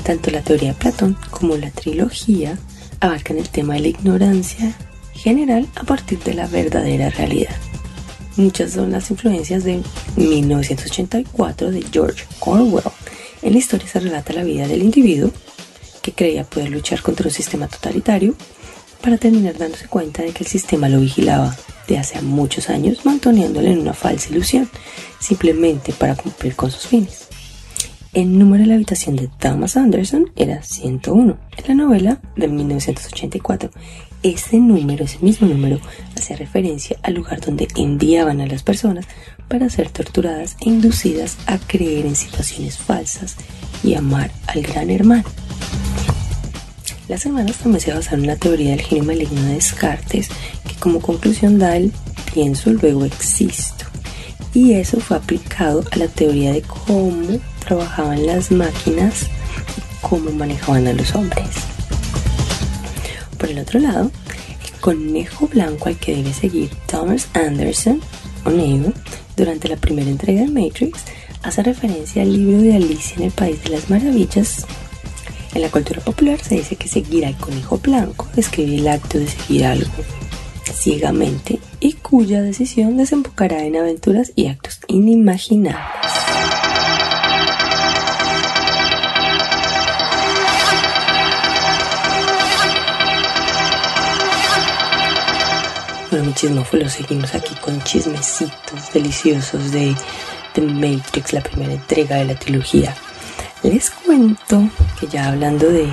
Tanto 0.03 0.31
la 0.31 0.41
teoría 0.41 0.73
de 0.73 0.79
Platón 0.79 1.17
como 1.31 1.55
la 1.55 1.71
trilogía 1.71 2.57
abarcan 2.99 3.37
el 3.37 3.49
tema 3.49 3.75
de 3.75 3.79
la 3.79 3.87
ignorancia 3.87 4.75
general 5.13 5.67
a 5.75 5.83
partir 5.83 6.19
de 6.19 6.33
la 6.33 6.47
verdadera 6.47 7.09
realidad. 7.09 7.55
Muchas 8.35 8.73
son 8.73 8.91
las 8.91 9.09
influencias 9.09 9.63
de 9.63 9.81
1984 10.17 11.71
de 11.71 11.85
George 11.89 12.25
Orwell. 12.41 12.83
En 13.41 13.53
la 13.53 13.59
historia 13.59 13.87
se 13.87 14.01
relata 14.01 14.33
la 14.33 14.43
vida 14.43 14.67
del 14.67 14.83
individuo 14.83 15.31
que 16.01 16.11
creía 16.11 16.43
poder 16.43 16.69
luchar 16.69 17.01
contra 17.01 17.27
un 17.27 17.33
sistema 17.33 17.67
totalitario 17.67 18.35
para 19.01 19.17
terminar 19.17 19.57
dándose 19.57 19.87
cuenta 19.87 20.21
de 20.21 20.31
que 20.31 20.43
el 20.43 20.49
sistema 20.49 20.89
lo 20.89 20.99
vigilaba 20.99 21.55
de 21.87 21.97
hace 21.97 22.21
muchos 22.21 22.69
años 22.69 23.05
mantoneándole 23.05 23.71
en 23.71 23.79
una 23.79 23.93
falsa 23.93 24.29
ilusión, 24.29 24.69
simplemente 25.19 25.93
para 25.93 26.15
cumplir 26.15 26.55
con 26.55 26.71
sus 26.71 26.87
fines. 26.87 27.27
El 28.13 28.39
número 28.39 28.63
de 28.63 28.67
la 28.67 28.75
habitación 28.75 29.17
de 29.17 29.27
Thomas 29.27 29.75
Anderson 29.75 30.31
era 30.37 30.63
101 30.63 31.37
en 31.57 31.67
la 31.67 31.83
novela 31.83 32.21
de 32.37 32.47
1984. 32.47 33.71
Ese 34.23 34.57
número, 34.57 35.03
ese 35.03 35.19
mismo 35.19 35.47
número, 35.47 35.81
hacía 36.15 36.37
referencia 36.37 36.97
al 37.03 37.15
lugar 37.15 37.41
donde 37.41 37.67
enviaban 37.75 38.39
a 38.39 38.47
las 38.47 38.63
personas 38.63 39.05
para 39.49 39.69
ser 39.69 39.89
torturadas 39.89 40.55
e 40.61 40.69
inducidas 40.69 41.37
a 41.45 41.57
creer 41.57 42.05
en 42.05 42.15
situaciones 42.15 42.77
falsas 42.77 43.35
y 43.83 43.95
amar 43.95 44.31
al 44.47 44.61
gran 44.61 44.89
hermano. 44.89 45.25
Las 47.07 47.23
hermanas 47.25 47.57
también 47.57 47.81
se 47.81 48.17
la 48.17 48.35
teoría 48.35 48.71
del 48.71 48.81
genio 48.81 49.03
maligno 49.03 49.39
de 49.43 49.53
Descartes, 49.53 50.29
que 50.67 50.75
como 50.79 51.01
conclusión 51.01 51.59
da 51.59 51.77
el 51.77 51.91
pienso, 52.33 52.71
luego 52.71 53.05
existo. 53.05 53.85
Y 54.55 54.73
eso 54.73 54.99
fue 54.99 55.17
aplicado 55.17 55.83
a 55.91 55.97
la 55.97 56.07
teoría 56.07 56.51
de 56.53 56.63
cómo 56.63 57.39
trabajaban 57.59 58.25
las 58.25 58.51
máquinas 58.51 59.23
y 59.23 60.01
cómo 60.01 60.31
manejaban 60.31 60.87
a 60.87 60.93
los 60.93 61.13
hombres. 61.13 61.47
Por 63.37 63.51
el 63.51 63.59
otro 63.59 63.79
lado, 63.79 64.09
el 64.63 64.79
conejo 64.79 65.47
blanco 65.47 65.89
al 65.89 65.97
que 65.97 66.15
debe 66.15 66.33
seguir 66.33 66.71
Thomas 66.87 67.27
Anderson, 67.33 68.01
o 68.45 68.49
Neo, 68.49 68.93
durante 69.37 69.67
la 69.67 69.75
primera 69.75 70.09
entrega 70.09 70.41
de 70.41 70.47
Matrix, 70.47 71.01
hace 71.43 71.61
referencia 71.61 72.23
al 72.23 72.33
libro 72.33 72.61
de 72.63 72.75
Alicia 72.75 73.17
en 73.17 73.23
el 73.23 73.31
País 73.31 73.61
de 73.63 73.69
las 73.69 73.91
Maravillas. 73.91 74.65
En 75.55 75.61
la 75.61 75.71
cultura 75.71 76.01
popular 76.01 76.37
se 76.41 76.55
dice 76.55 76.75
que 76.75 76.89
seguir 76.89 77.25
al 77.25 77.37
conejo 77.37 77.77
blanco 77.77 78.27
describe 78.35 78.75
el 78.75 78.87
acto 78.89 79.17
de 79.17 79.27
seguir 79.27 79.65
algo 79.65 79.89
ciegamente 80.65 81.59
y 81.79 81.93
cuya 81.93 82.41
decisión 82.41 82.97
desembocará 82.97 83.63
en 83.63 83.77
aventuras 83.77 84.33
y 84.35 84.47
actos 84.47 84.81
inimaginables. 84.87 85.81
Bueno, 96.11 96.25
mi 96.25 96.33
chismófilo, 96.33 96.89
seguimos 96.89 97.33
aquí 97.33 97.55
con 97.55 97.81
chismecitos 97.83 98.91
deliciosos 98.93 99.71
de 99.71 99.95
The 100.53 100.61
Matrix, 100.61 101.31
la 101.31 101.41
primera 101.41 101.73
entrega 101.73 102.17
de 102.17 102.25
la 102.25 102.35
trilogía. 102.35 102.93
Les 103.65 103.89
cuento 103.89 104.69
que 104.99 105.07
ya 105.07 105.27
hablando 105.27 105.67
de, 105.67 105.87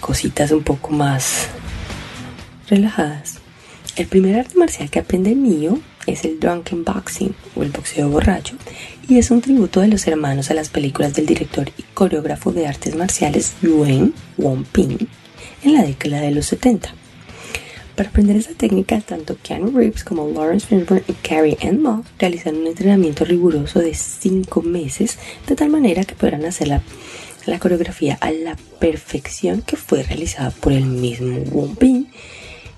cositas 0.00 0.50
un 0.50 0.62
poco 0.62 0.88
más 0.92 1.46
relajadas, 2.70 3.40
el 3.96 4.06
primer 4.06 4.38
arte 4.38 4.56
marcial 4.56 4.88
que 4.88 4.98
aprende 4.98 5.34
Neo 5.34 5.78
es 6.06 6.24
el 6.24 6.40
drunken 6.40 6.84
boxing 6.84 7.34
o 7.54 7.62
el 7.62 7.70
boxeo 7.70 8.08
borracho 8.08 8.56
y 9.06 9.18
es 9.18 9.30
un 9.30 9.42
tributo 9.42 9.82
de 9.82 9.88
los 9.88 10.06
hermanos 10.06 10.50
a 10.50 10.54
las 10.54 10.70
películas 10.70 11.12
del 11.12 11.26
director 11.26 11.70
y 11.76 11.82
coreógrafo 11.92 12.50
de 12.50 12.66
artes 12.66 12.96
marciales 12.96 13.52
Yuen 13.60 14.14
Wong-ping 14.38 15.06
en 15.64 15.74
la 15.74 15.82
década 15.82 16.22
de 16.22 16.30
los 16.30 16.46
70. 16.46 16.94
Para 17.98 18.10
aprender 18.10 18.36
esa 18.36 18.54
técnica, 18.54 19.00
tanto 19.00 19.36
Keanu 19.42 19.76
Reeves 19.76 20.04
como 20.04 20.30
Lawrence 20.30 20.68
Fishburne 20.68 21.02
y 21.08 21.14
Carrie 21.14 21.58
Ann 21.60 21.82
Moss 21.82 22.06
realizaron 22.16 22.60
un 22.60 22.68
entrenamiento 22.68 23.24
riguroso 23.24 23.80
de 23.80 23.92
5 23.92 24.62
meses, 24.62 25.18
de 25.48 25.56
tal 25.56 25.68
manera 25.68 26.04
que 26.04 26.14
podrán 26.14 26.44
hacer 26.44 26.68
la, 26.68 26.80
la 27.46 27.58
coreografía 27.58 28.16
a 28.20 28.30
la 28.30 28.56
perfección 28.78 29.62
que 29.62 29.74
fue 29.74 30.04
realizada 30.04 30.52
por 30.52 30.74
el 30.74 30.84
mismo 30.84 31.40
Wong 31.50 32.06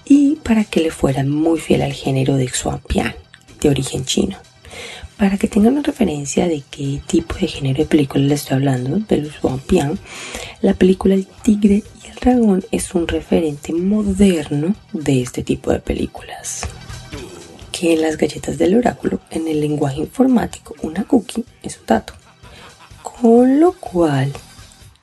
y 0.07 0.37
para 0.37 0.65
que 0.65 0.81
le 0.81 0.91
fueran 0.91 1.29
muy 1.29 1.61
fiel 1.61 1.83
al 1.83 1.93
género 1.93 2.37
de 2.37 2.49
Xuanpian, 2.49 3.15
de 3.61 3.69
origen 3.69 4.07
chino. 4.07 4.39
Para 5.19 5.37
que 5.37 5.49
tengan 5.49 5.75
una 5.75 5.83
referencia 5.83 6.49
de 6.49 6.63
qué 6.71 7.03
tipo 7.07 7.35
de 7.35 7.47
género 7.47 7.81
de 7.81 7.85
película 7.85 8.25
les 8.25 8.41
estoy 8.41 8.55
hablando, 8.55 9.01
del 9.01 9.31
Xuanpian, 9.31 9.99
la 10.63 10.73
película 10.73 11.15
El 11.15 11.27
Tigre 11.27 11.83
Dragón 12.21 12.63
es 12.71 12.95
un 12.95 13.09
referente 13.09 13.73
moderno 13.73 14.75
de 14.93 15.23
este 15.23 15.43
tipo 15.43 15.73
de 15.73 15.81
películas. 15.81 16.69
Que 17.73 17.95
en 17.95 18.03
las 18.03 18.19
galletas 18.19 18.59
del 18.59 18.77
oráculo, 18.77 19.21
en 19.31 19.49
el 19.49 19.59
lenguaje 19.59 20.01
informático, 20.01 20.75
una 20.83 21.05
cookie 21.05 21.47
es 21.63 21.79
un 21.79 21.87
dato. 21.87 22.13
Con 23.03 23.59
lo 23.59 23.73
cual, 23.73 24.31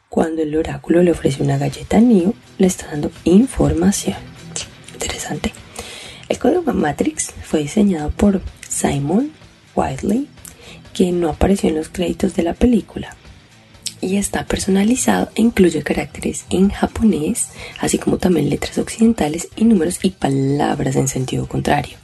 cuando 0.10 0.44
el 0.44 0.56
oráculo 0.56 1.02
le 1.02 1.10
ofrece 1.10 1.42
una 1.42 1.58
galleta 1.58 1.98
a 1.98 2.02
Neo, 2.02 2.36
le 2.60 2.68
está 2.68 2.86
dando 2.86 3.12
información. 3.24 4.18
Interesante. 4.94 5.54
El 6.30 6.38
código 6.38 6.72
Matrix 6.72 7.34
fue 7.42 7.62
diseñado 7.62 8.12
por 8.12 8.42
Simon 8.70 9.32
Whiteley, 9.74 10.28
quien 10.94 11.20
no 11.20 11.30
apareció 11.30 11.70
en 11.70 11.78
los 11.78 11.90
créditos 11.90 12.36
de 12.36 12.44
la 12.44 12.54
película. 12.54 13.17
Y 14.00 14.18
está 14.18 14.46
personalizado 14.46 15.30
e 15.36 15.42
incluye 15.42 15.82
caracteres 15.84 16.46
en 16.50 16.70
japonés, 16.70 17.50
así 17.80 17.98
como 17.98 18.18
también 18.18 18.50
letras 18.50 18.78
occidentales 18.78 19.48
y 19.56 19.66
números 19.66 20.00
y 20.04 20.12
palabras 20.12 20.96
en 20.96 21.08
sentido 21.08 21.48
contrario. 21.48 21.98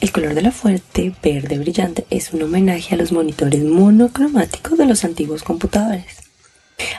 El 0.00 0.12
color 0.12 0.34
de 0.34 0.42
la 0.42 0.52
fuerte 0.52 1.12
verde 1.22 1.58
brillante 1.58 2.06
es 2.10 2.32
un 2.32 2.42
homenaje 2.42 2.94
a 2.94 2.98
los 2.98 3.12
monitores 3.12 3.62
monocromáticos 3.62 4.78
de 4.78 4.86
los 4.86 5.04
antiguos 5.04 5.42
computadores. 5.42 6.28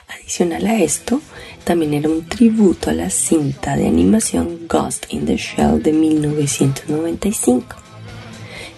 Adicional 0.08 0.68
a 0.68 0.80
esto, 0.80 1.22
también 1.64 1.94
era 1.94 2.10
un 2.10 2.28
tributo 2.28 2.90
a 2.90 2.94
la 2.94 3.10
cinta 3.10 3.76
de 3.76 3.88
animación 3.88 4.68
Ghost 4.68 5.06
in 5.10 5.26
the 5.26 5.38
Shell 5.38 5.82
de 5.82 5.94
1995, 5.94 7.76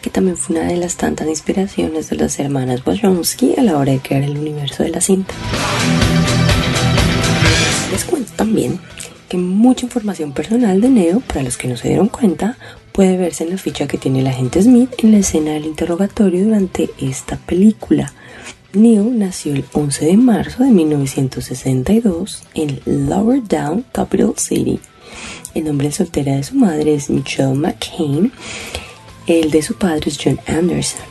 que 0.02 0.10
también 0.10 0.38
fue 0.38 0.58
una 0.58 0.68
de 0.68 0.78
las 0.78 0.98
tantas 0.98 1.28
inspiraciones 1.28 2.10
de 2.10 2.16
las 2.16 2.40
hermanas 2.40 2.82
Wachowski 2.86 3.56
a 3.58 3.64
la 3.64 3.78
hora 3.78 3.92
de 3.92 4.00
crear 4.00 4.24
el 4.24 4.38
universo 4.38 4.84
de 4.84 4.90
la 4.90 5.02
cinta. 5.02 5.34
Les 7.92 8.04
cuento 8.06 8.32
también 8.36 8.80
que 9.30 9.38
mucha 9.38 9.86
información 9.86 10.34
personal 10.34 10.82
de 10.82 10.90
Neo, 10.90 11.22
para 11.22 11.44
los 11.44 11.58
que 11.58 11.68
no 11.68 11.78
se 11.78 11.90
dieron 11.90 12.10
cuenta, 12.10 12.58
puede 12.92 13.18
verse 13.18 13.44
en 13.44 13.52
la 13.52 13.58
ficha 13.58 13.88
que 13.88 13.98
tiene 13.98 14.20
el 14.20 14.28
agente 14.28 14.62
Smith 14.62 14.92
en 14.98 15.12
la 15.12 15.20
escena 15.20 15.52
del 15.52 15.66
interrogatorio 15.66 16.44
durante 16.44 16.90
esta 17.00 17.38
película. 17.38 18.12
Neo 18.74 19.04
nació 19.04 19.54
el 19.54 19.66
11 19.74 20.06
de 20.06 20.18
marzo 20.18 20.64
de 20.64 20.72
1962 20.72 22.44
en 22.54 22.80
Lower 22.86 23.42
Down, 23.48 23.86
Capital 23.92 24.34
City. 24.38 24.80
El 25.54 25.66
nombre 25.66 25.92
soltera 25.92 26.36
de 26.36 26.44
su 26.44 26.56
madre 26.56 26.96
es 26.96 27.10
Michelle 27.10 27.54
McCain. 27.54 28.32
El 29.28 29.52
de 29.52 29.62
su 29.62 29.76
padre 29.76 30.10
es 30.10 30.18
John 30.22 30.40
Anderson. 30.48 31.02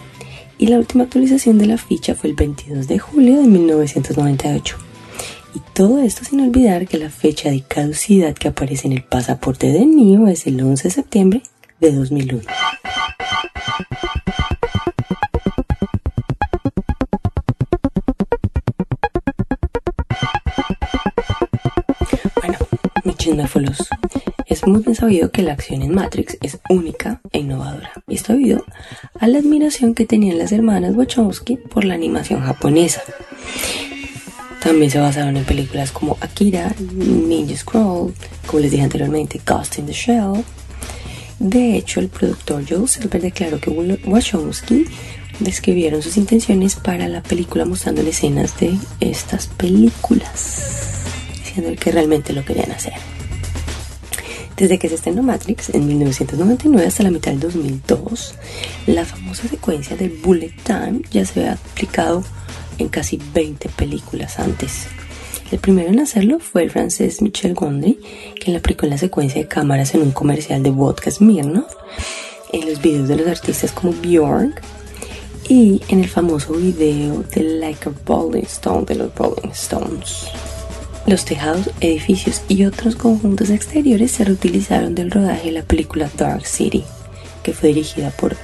Y 0.58 0.66
la 0.66 0.78
última 0.78 1.04
actualización 1.04 1.58
de 1.58 1.66
la 1.66 1.78
ficha 1.78 2.14
fue 2.14 2.30
el 2.30 2.36
22 2.36 2.88
de 2.88 2.98
julio 2.98 3.40
de 3.40 3.46
1998. 3.46 4.76
Y 5.54 5.60
todo 5.74 6.00
esto 6.00 6.24
sin 6.24 6.40
olvidar 6.40 6.86
que 6.86 6.98
la 6.98 7.08
fecha 7.08 7.50
de 7.50 7.62
caducidad 7.62 8.34
que 8.34 8.48
aparece 8.48 8.88
en 8.88 8.94
el 8.94 9.04
pasaporte 9.04 9.68
de 9.68 9.86
Neo 9.86 10.26
es 10.26 10.46
el 10.46 10.60
11 10.60 10.88
de 10.88 10.94
septiembre 10.94 11.42
de 11.80 11.92
2001. 11.92 12.42
Bueno, 22.42 22.58
mi 23.04 23.14
chisméfolos. 23.14 23.88
Es 24.60 24.66
muy 24.66 24.82
bien 24.82 24.94
sabido 24.94 25.30
que 25.30 25.42
la 25.42 25.54
acción 25.54 25.80
en 25.80 25.94
Matrix 25.94 26.36
es 26.42 26.58
única 26.68 27.22
e 27.32 27.38
innovadora. 27.38 27.92
Y 28.06 28.16
esto 28.16 28.34
debido 28.34 28.62
a 29.18 29.26
la 29.26 29.38
admiración 29.38 29.94
que 29.94 30.04
tenían 30.04 30.36
las 30.36 30.52
hermanas 30.52 30.94
Wachowski 30.94 31.56
por 31.56 31.86
la 31.86 31.94
animación 31.94 32.42
japonesa. 32.42 33.00
También 34.62 34.90
se 34.90 34.98
basaron 34.98 35.38
en 35.38 35.44
películas 35.44 35.92
como 35.92 36.18
Akira, 36.20 36.74
Ninja 36.78 37.56
Scroll, 37.56 38.12
como 38.46 38.60
les 38.60 38.70
dije 38.70 38.82
anteriormente, 38.82 39.40
Ghost 39.46 39.78
in 39.78 39.86
the 39.86 39.94
Shell. 39.94 40.44
De 41.38 41.76
hecho, 41.76 42.00
el 42.00 42.10
productor 42.10 42.62
Joe 42.68 42.86
Silver 42.86 43.22
declaró 43.22 43.58
que 43.58 43.70
Wachowski 43.70 44.84
describieron 45.38 46.02
sus 46.02 46.18
intenciones 46.18 46.76
para 46.76 47.08
la 47.08 47.22
película 47.22 47.64
mostrando 47.64 48.02
escenas 48.02 48.60
de 48.60 48.76
estas 49.00 49.46
películas, 49.46 51.00
diciendo 51.42 51.72
que 51.80 51.92
realmente 51.92 52.34
lo 52.34 52.44
querían 52.44 52.72
hacer. 52.72 53.19
Desde 54.60 54.78
que 54.78 54.90
se 54.90 54.96
estrenó 54.96 55.22
Matrix 55.22 55.70
en 55.70 55.86
1999 55.86 56.86
hasta 56.86 57.02
la 57.02 57.10
mitad 57.10 57.30
del 57.30 57.40
2002, 57.40 58.34
la 58.88 59.06
famosa 59.06 59.48
secuencia 59.48 59.96
de 59.96 60.10
Bullet 60.10 60.52
Time 60.64 61.00
ya 61.10 61.24
se 61.24 61.40
había 61.40 61.52
aplicado 61.54 62.22
en 62.76 62.90
casi 62.90 63.18
20 63.32 63.70
películas 63.70 64.38
antes. 64.38 64.86
El 65.50 65.60
primero 65.60 65.88
en 65.88 66.00
hacerlo 66.00 66.40
fue 66.40 66.62
el 66.62 66.70
francés 66.70 67.22
Michel 67.22 67.54
Gondry, 67.54 68.00
quien 68.38 68.52
la 68.52 68.58
aplicó 68.58 68.84
en 68.84 68.90
la 68.90 68.98
secuencia 68.98 69.40
de 69.40 69.48
cámaras 69.48 69.94
en 69.94 70.02
un 70.02 70.10
comercial 70.10 70.62
de 70.62 70.68
vodka 70.68 71.10
Smirnoff, 71.10 71.74
en 72.52 72.68
los 72.68 72.82
videos 72.82 73.08
de 73.08 73.16
los 73.16 73.28
artistas 73.28 73.72
como 73.72 73.94
Björk 73.94 74.60
y 75.48 75.80
en 75.88 76.00
el 76.00 76.08
famoso 76.10 76.52
video 76.52 77.24
de 77.34 77.44
Like 77.44 77.88
a 77.88 77.92
Rolling 78.06 78.42
Stone 78.42 78.84
de 78.84 78.96
los 78.96 79.14
Rolling 79.14 79.52
Stones. 79.52 80.26
Los 81.06 81.24
tejados, 81.24 81.70
edificios 81.80 82.42
y 82.48 82.64
otros 82.64 82.94
conjuntos 82.94 83.50
exteriores 83.50 84.10
se 84.12 84.24
reutilizaron 84.24 84.94
del 84.94 85.10
rodaje 85.10 85.46
de 85.46 85.52
la 85.52 85.62
película 85.62 86.10
Dark 86.16 86.46
City, 86.46 86.84
que 87.42 87.52
fue 87.52 87.70
dirigida 87.70 88.10
por 88.10 88.36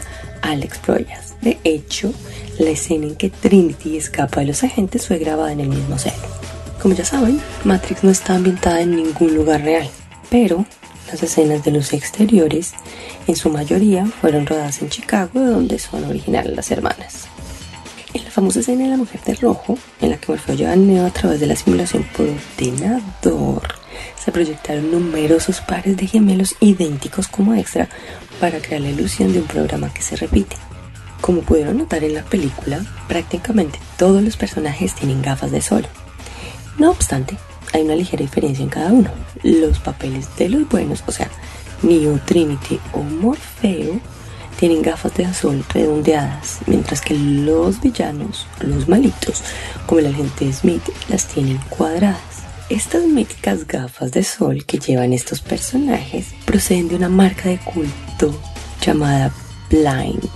Alex 0.43 0.79
Proyas. 0.79 1.35
De 1.43 1.59
hecho, 1.65 2.13
la 2.59 2.71
escena 2.71 3.07
en 3.07 3.17
que 3.17 3.31
Trinity 3.31 3.97
escapa 3.97 4.41
de 4.41 4.47
los 4.47 4.65
agentes 4.65 5.07
fue 5.07 5.19
grabada 5.19 5.53
en 5.53 5.61
el 5.61 5.69
mismo 5.69 5.99
set. 5.99 6.15
Como 6.81 6.95
ya 6.95 7.05
saben, 7.05 7.41
Matrix 7.65 8.03
no 8.03 8.11
está 8.11 8.35
ambientada 8.35 8.81
en 8.81 8.97
ningún 8.97 9.35
lugar 9.35 9.63
real, 9.63 9.89
pero 10.31 10.65
las 11.11 11.23
escenas 11.23 11.63
de 11.65 11.71
los 11.71 11.93
exteriores 11.93 12.73
en 13.27 13.37
su 13.37 13.51
mayoría 13.51 14.07
fueron 14.07 14.47
rodadas 14.47 14.83
en 14.83 14.89
Chicago, 14.89 15.41
de 15.41 15.51
donde 15.51 15.79
son 15.79 16.05
originales 16.05 16.57
las 16.57 16.71
hermanas. 16.71 17.29
Famosa 18.37 18.61
escena 18.61 18.85
de 18.85 18.91
la 18.91 18.97
mujer 18.99 19.23
de 19.23 19.35
rojo, 19.37 19.79
en 19.99 20.11
la 20.11 20.19
que 20.19 20.31
Morfeo 20.31 20.55
lleva 20.55 20.73
a 20.73 20.77
Neo 20.77 21.07
a 21.07 21.11
través 21.11 21.41
de 21.41 21.47
la 21.47 21.57
simulación 21.57 22.07
por 22.15 22.27
ordenador, 22.29 23.63
se 24.23 24.31
proyectaron 24.31 24.91
numerosos 24.91 25.63
pares 25.63 25.97
de 25.97 26.07
gemelos 26.07 26.55
idénticos 26.61 27.29
como 27.29 27.55
extra 27.55 27.89
para 28.39 28.59
crear 28.61 28.83
la 28.83 28.91
ilusión 28.91 29.33
de 29.33 29.39
un 29.39 29.47
programa 29.47 29.91
que 29.91 30.03
se 30.03 30.17
repite. 30.17 30.55
Como 31.23 31.41
pudieron 31.41 31.79
notar 31.79 32.05
en 32.05 32.13
la 32.13 32.25
película, 32.25 32.85
prácticamente 33.09 33.79
todos 33.97 34.23
los 34.23 34.37
personajes 34.37 34.95
tienen 34.95 35.23
gafas 35.23 35.51
de 35.51 35.63
sol. 35.63 35.87
No 36.77 36.91
obstante, 36.91 37.39
hay 37.73 37.85
una 37.85 37.97
ligera 37.97 38.21
diferencia 38.21 38.63
en 38.63 38.69
cada 38.69 38.93
uno. 38.93 39.09
Los 39.45 39.79
papeles 39.79 40.29
de 40.37 40.51
los 40.51 40.69
buenos, 40.69 41.03
o 41.07 41.11
sea, 41.11 41.31
Neo, 41.83 42.21
o 42.93 43.03
Morfeo, 43.03 43.99
tienen 44.59 44.83
gafas 44.83 45.15
de 45.15 45.33
sol 45.35 45.65
redondeadas, 45.73 46.59
mientras 46.67 47.01
que 47.01 47.15
los 47.15 47.81
villanos, 47.81 48.47
los 48.61 48.89
malitos, 48.89 49.43
como 49.87 50.01
el 50.01 50.07
agente 50.07 50.53
Smith, 50.53 50.83
las 51.09 51.27
tienen 51.27 51.59
cuadradas. 51.69 52.21
Estas 52.69 53.05
míticas 53.05 53.67
gafas 53.67 54.11
de 54.13 54.25
sol 54.25 54.65
que 54.65 54.79
llevan 54.79 55.13
estos 55.13 55.41
personajes 55.41 56.35
proceden 56.45 56.89
de 56.89 56.97
una 56.97 57.09
marca 57.09 57.49
de 57.49 57.59
culto 57.59 58.37
llamada 58.85 59.33
Blind 59.71 60.29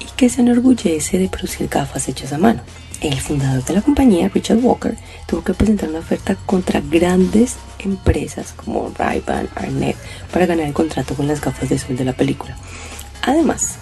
y 0.00 0.04
que 0.16 0.28
se 0.28 0.40
enorgullece 0.40 1.18
de 1.18 1.28
producir 1.28 1.68
gafas 1.68 2.08
hechas 2.08 2.32
a 2.32 2.38
mano. 2.38 2.62
El 3.00 3.20
fundador 3.20 3.64
de 3.64 3.74
la 3.74 3.82
compañía, 3.82 4.28
Richard 4.28 4.58
Walker, 4.58 4.96
tuvo 5.28 5.44
que 5.44 5.54
presentar 5.54 5.88
una 5.88 6.00
oferta 6.00 6.34
contra 6.34 6.80
grandes 6.80 7.54
empresas 7.78 8.52
como 8.52 8.92
Ray-Ban, 8.98 9.48
Arnett, 9.54 9.96
para 10.32 10.46
ganar 10.46 10.66
el 10.66 10.72
contrato 10.72 11.14
con 11.14 11.28
las 11.28 11.40
gafas 11.40 11.68
de 11.68 11.78
sol 11.78 11.96
de 11.96 12.04
la 12.04 12.12
película. 12.12 12.56
Además, 13.28 13.76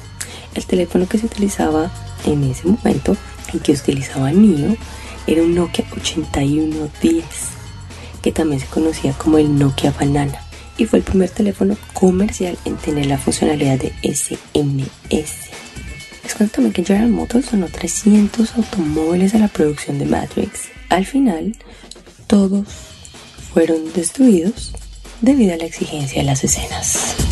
el 0.56 0.66
teléfono 0.66 1.06
que 1.06 1.18
se 1.18 1.26
utilizaba 1.26 1.88
en 2.24 2.42
ese 2.42 2.66
momento, 2.66 3.16
en 3.52 3.60
que 3.60 3.72
utilizaba 3.72 4.32
Neo, 4.32 4.76
era 5.28 5.42
un 5.42 5.54
Nokia 5.54 5.86
8110, 5.96 7.24
que 8.22 8.32
también 8.32 8.60
se 8.60 8.66
conocía 8.66 9.12
como 9.12 9.38
el 9.38 9.56
Nokia 9.56 9.92
Banana, 9.92 10.40
y 10.76 10.86
fue 10.86 10.98
el 10.98 11.04
primer 11.04 11.30
teléfono 11.30 11.76
comercial 11.92 12.58
en 12.64 12.74
tener 12.74 13.06
la 13.06 13.18
funcionalidad 13.18 13.78
de 13.78 13.92
SMS. 14.02 15.30
Les 16.24 16.34
cuento 16.34 16.56
también 16.56 16.72
que 16.72 16.84
General 16.84 17.08
Motors 17.08 17.52
donó 17.52 17.68
300 17.68 18.56
automóviles 18.56 19.32
a 19.36 19.38
la 19.38 19.46
producción 19.46 20.00
de 20.00 20.06
Matrix. 20.06 20.62
Al 20.88 21.06
final, 21.06 21.56
todos 22.26 22.66
fueron 23.54 23.92
destruidos 23.92 24.72
debido 25.20 25.54
a 25.54 25.56
la 25.56 25.66
exigencia 25.66 26.20
de 26.20 26.26
las 26.26 26.42
escenas. 26.42 27.25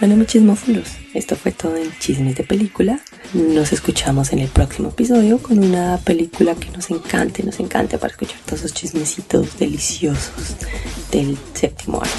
Bueno, 0.00 0.16
mis 0.16 0.28
chismófilos, 0.28 0.88
esto 1.12 1.36
fue 1.36 1.52
todo 1.52 1.76
en 1.76 1.92
Chismes 1.98 2.34
de 2.34 2.42
Película. 2.42 2.98
Nos 3.34 3.70
escuchamos 3.74 4.32
en 4.32 4.38
el 4.38 4.48
próximo 4.48 4.88
episodio 4.88 5.36
con 5.42 5.58
una 5.58 6.00
película 6.02 6.54
que 6.54 6.70
nos 6.70 6.90
encante, 6.90 7.42
nos 7.42 7.60
encanta 7.60 7.98
para 7.98 8.10
escuchar 8.10 8.38
todos 8.46 8.60
esos 8.60 8.72
chismecitos 8.72 9.58
deliciosos 9.58 10.56
del 11.12 11.36
séptimo 11.52 12.00
arte. 12.00 12.10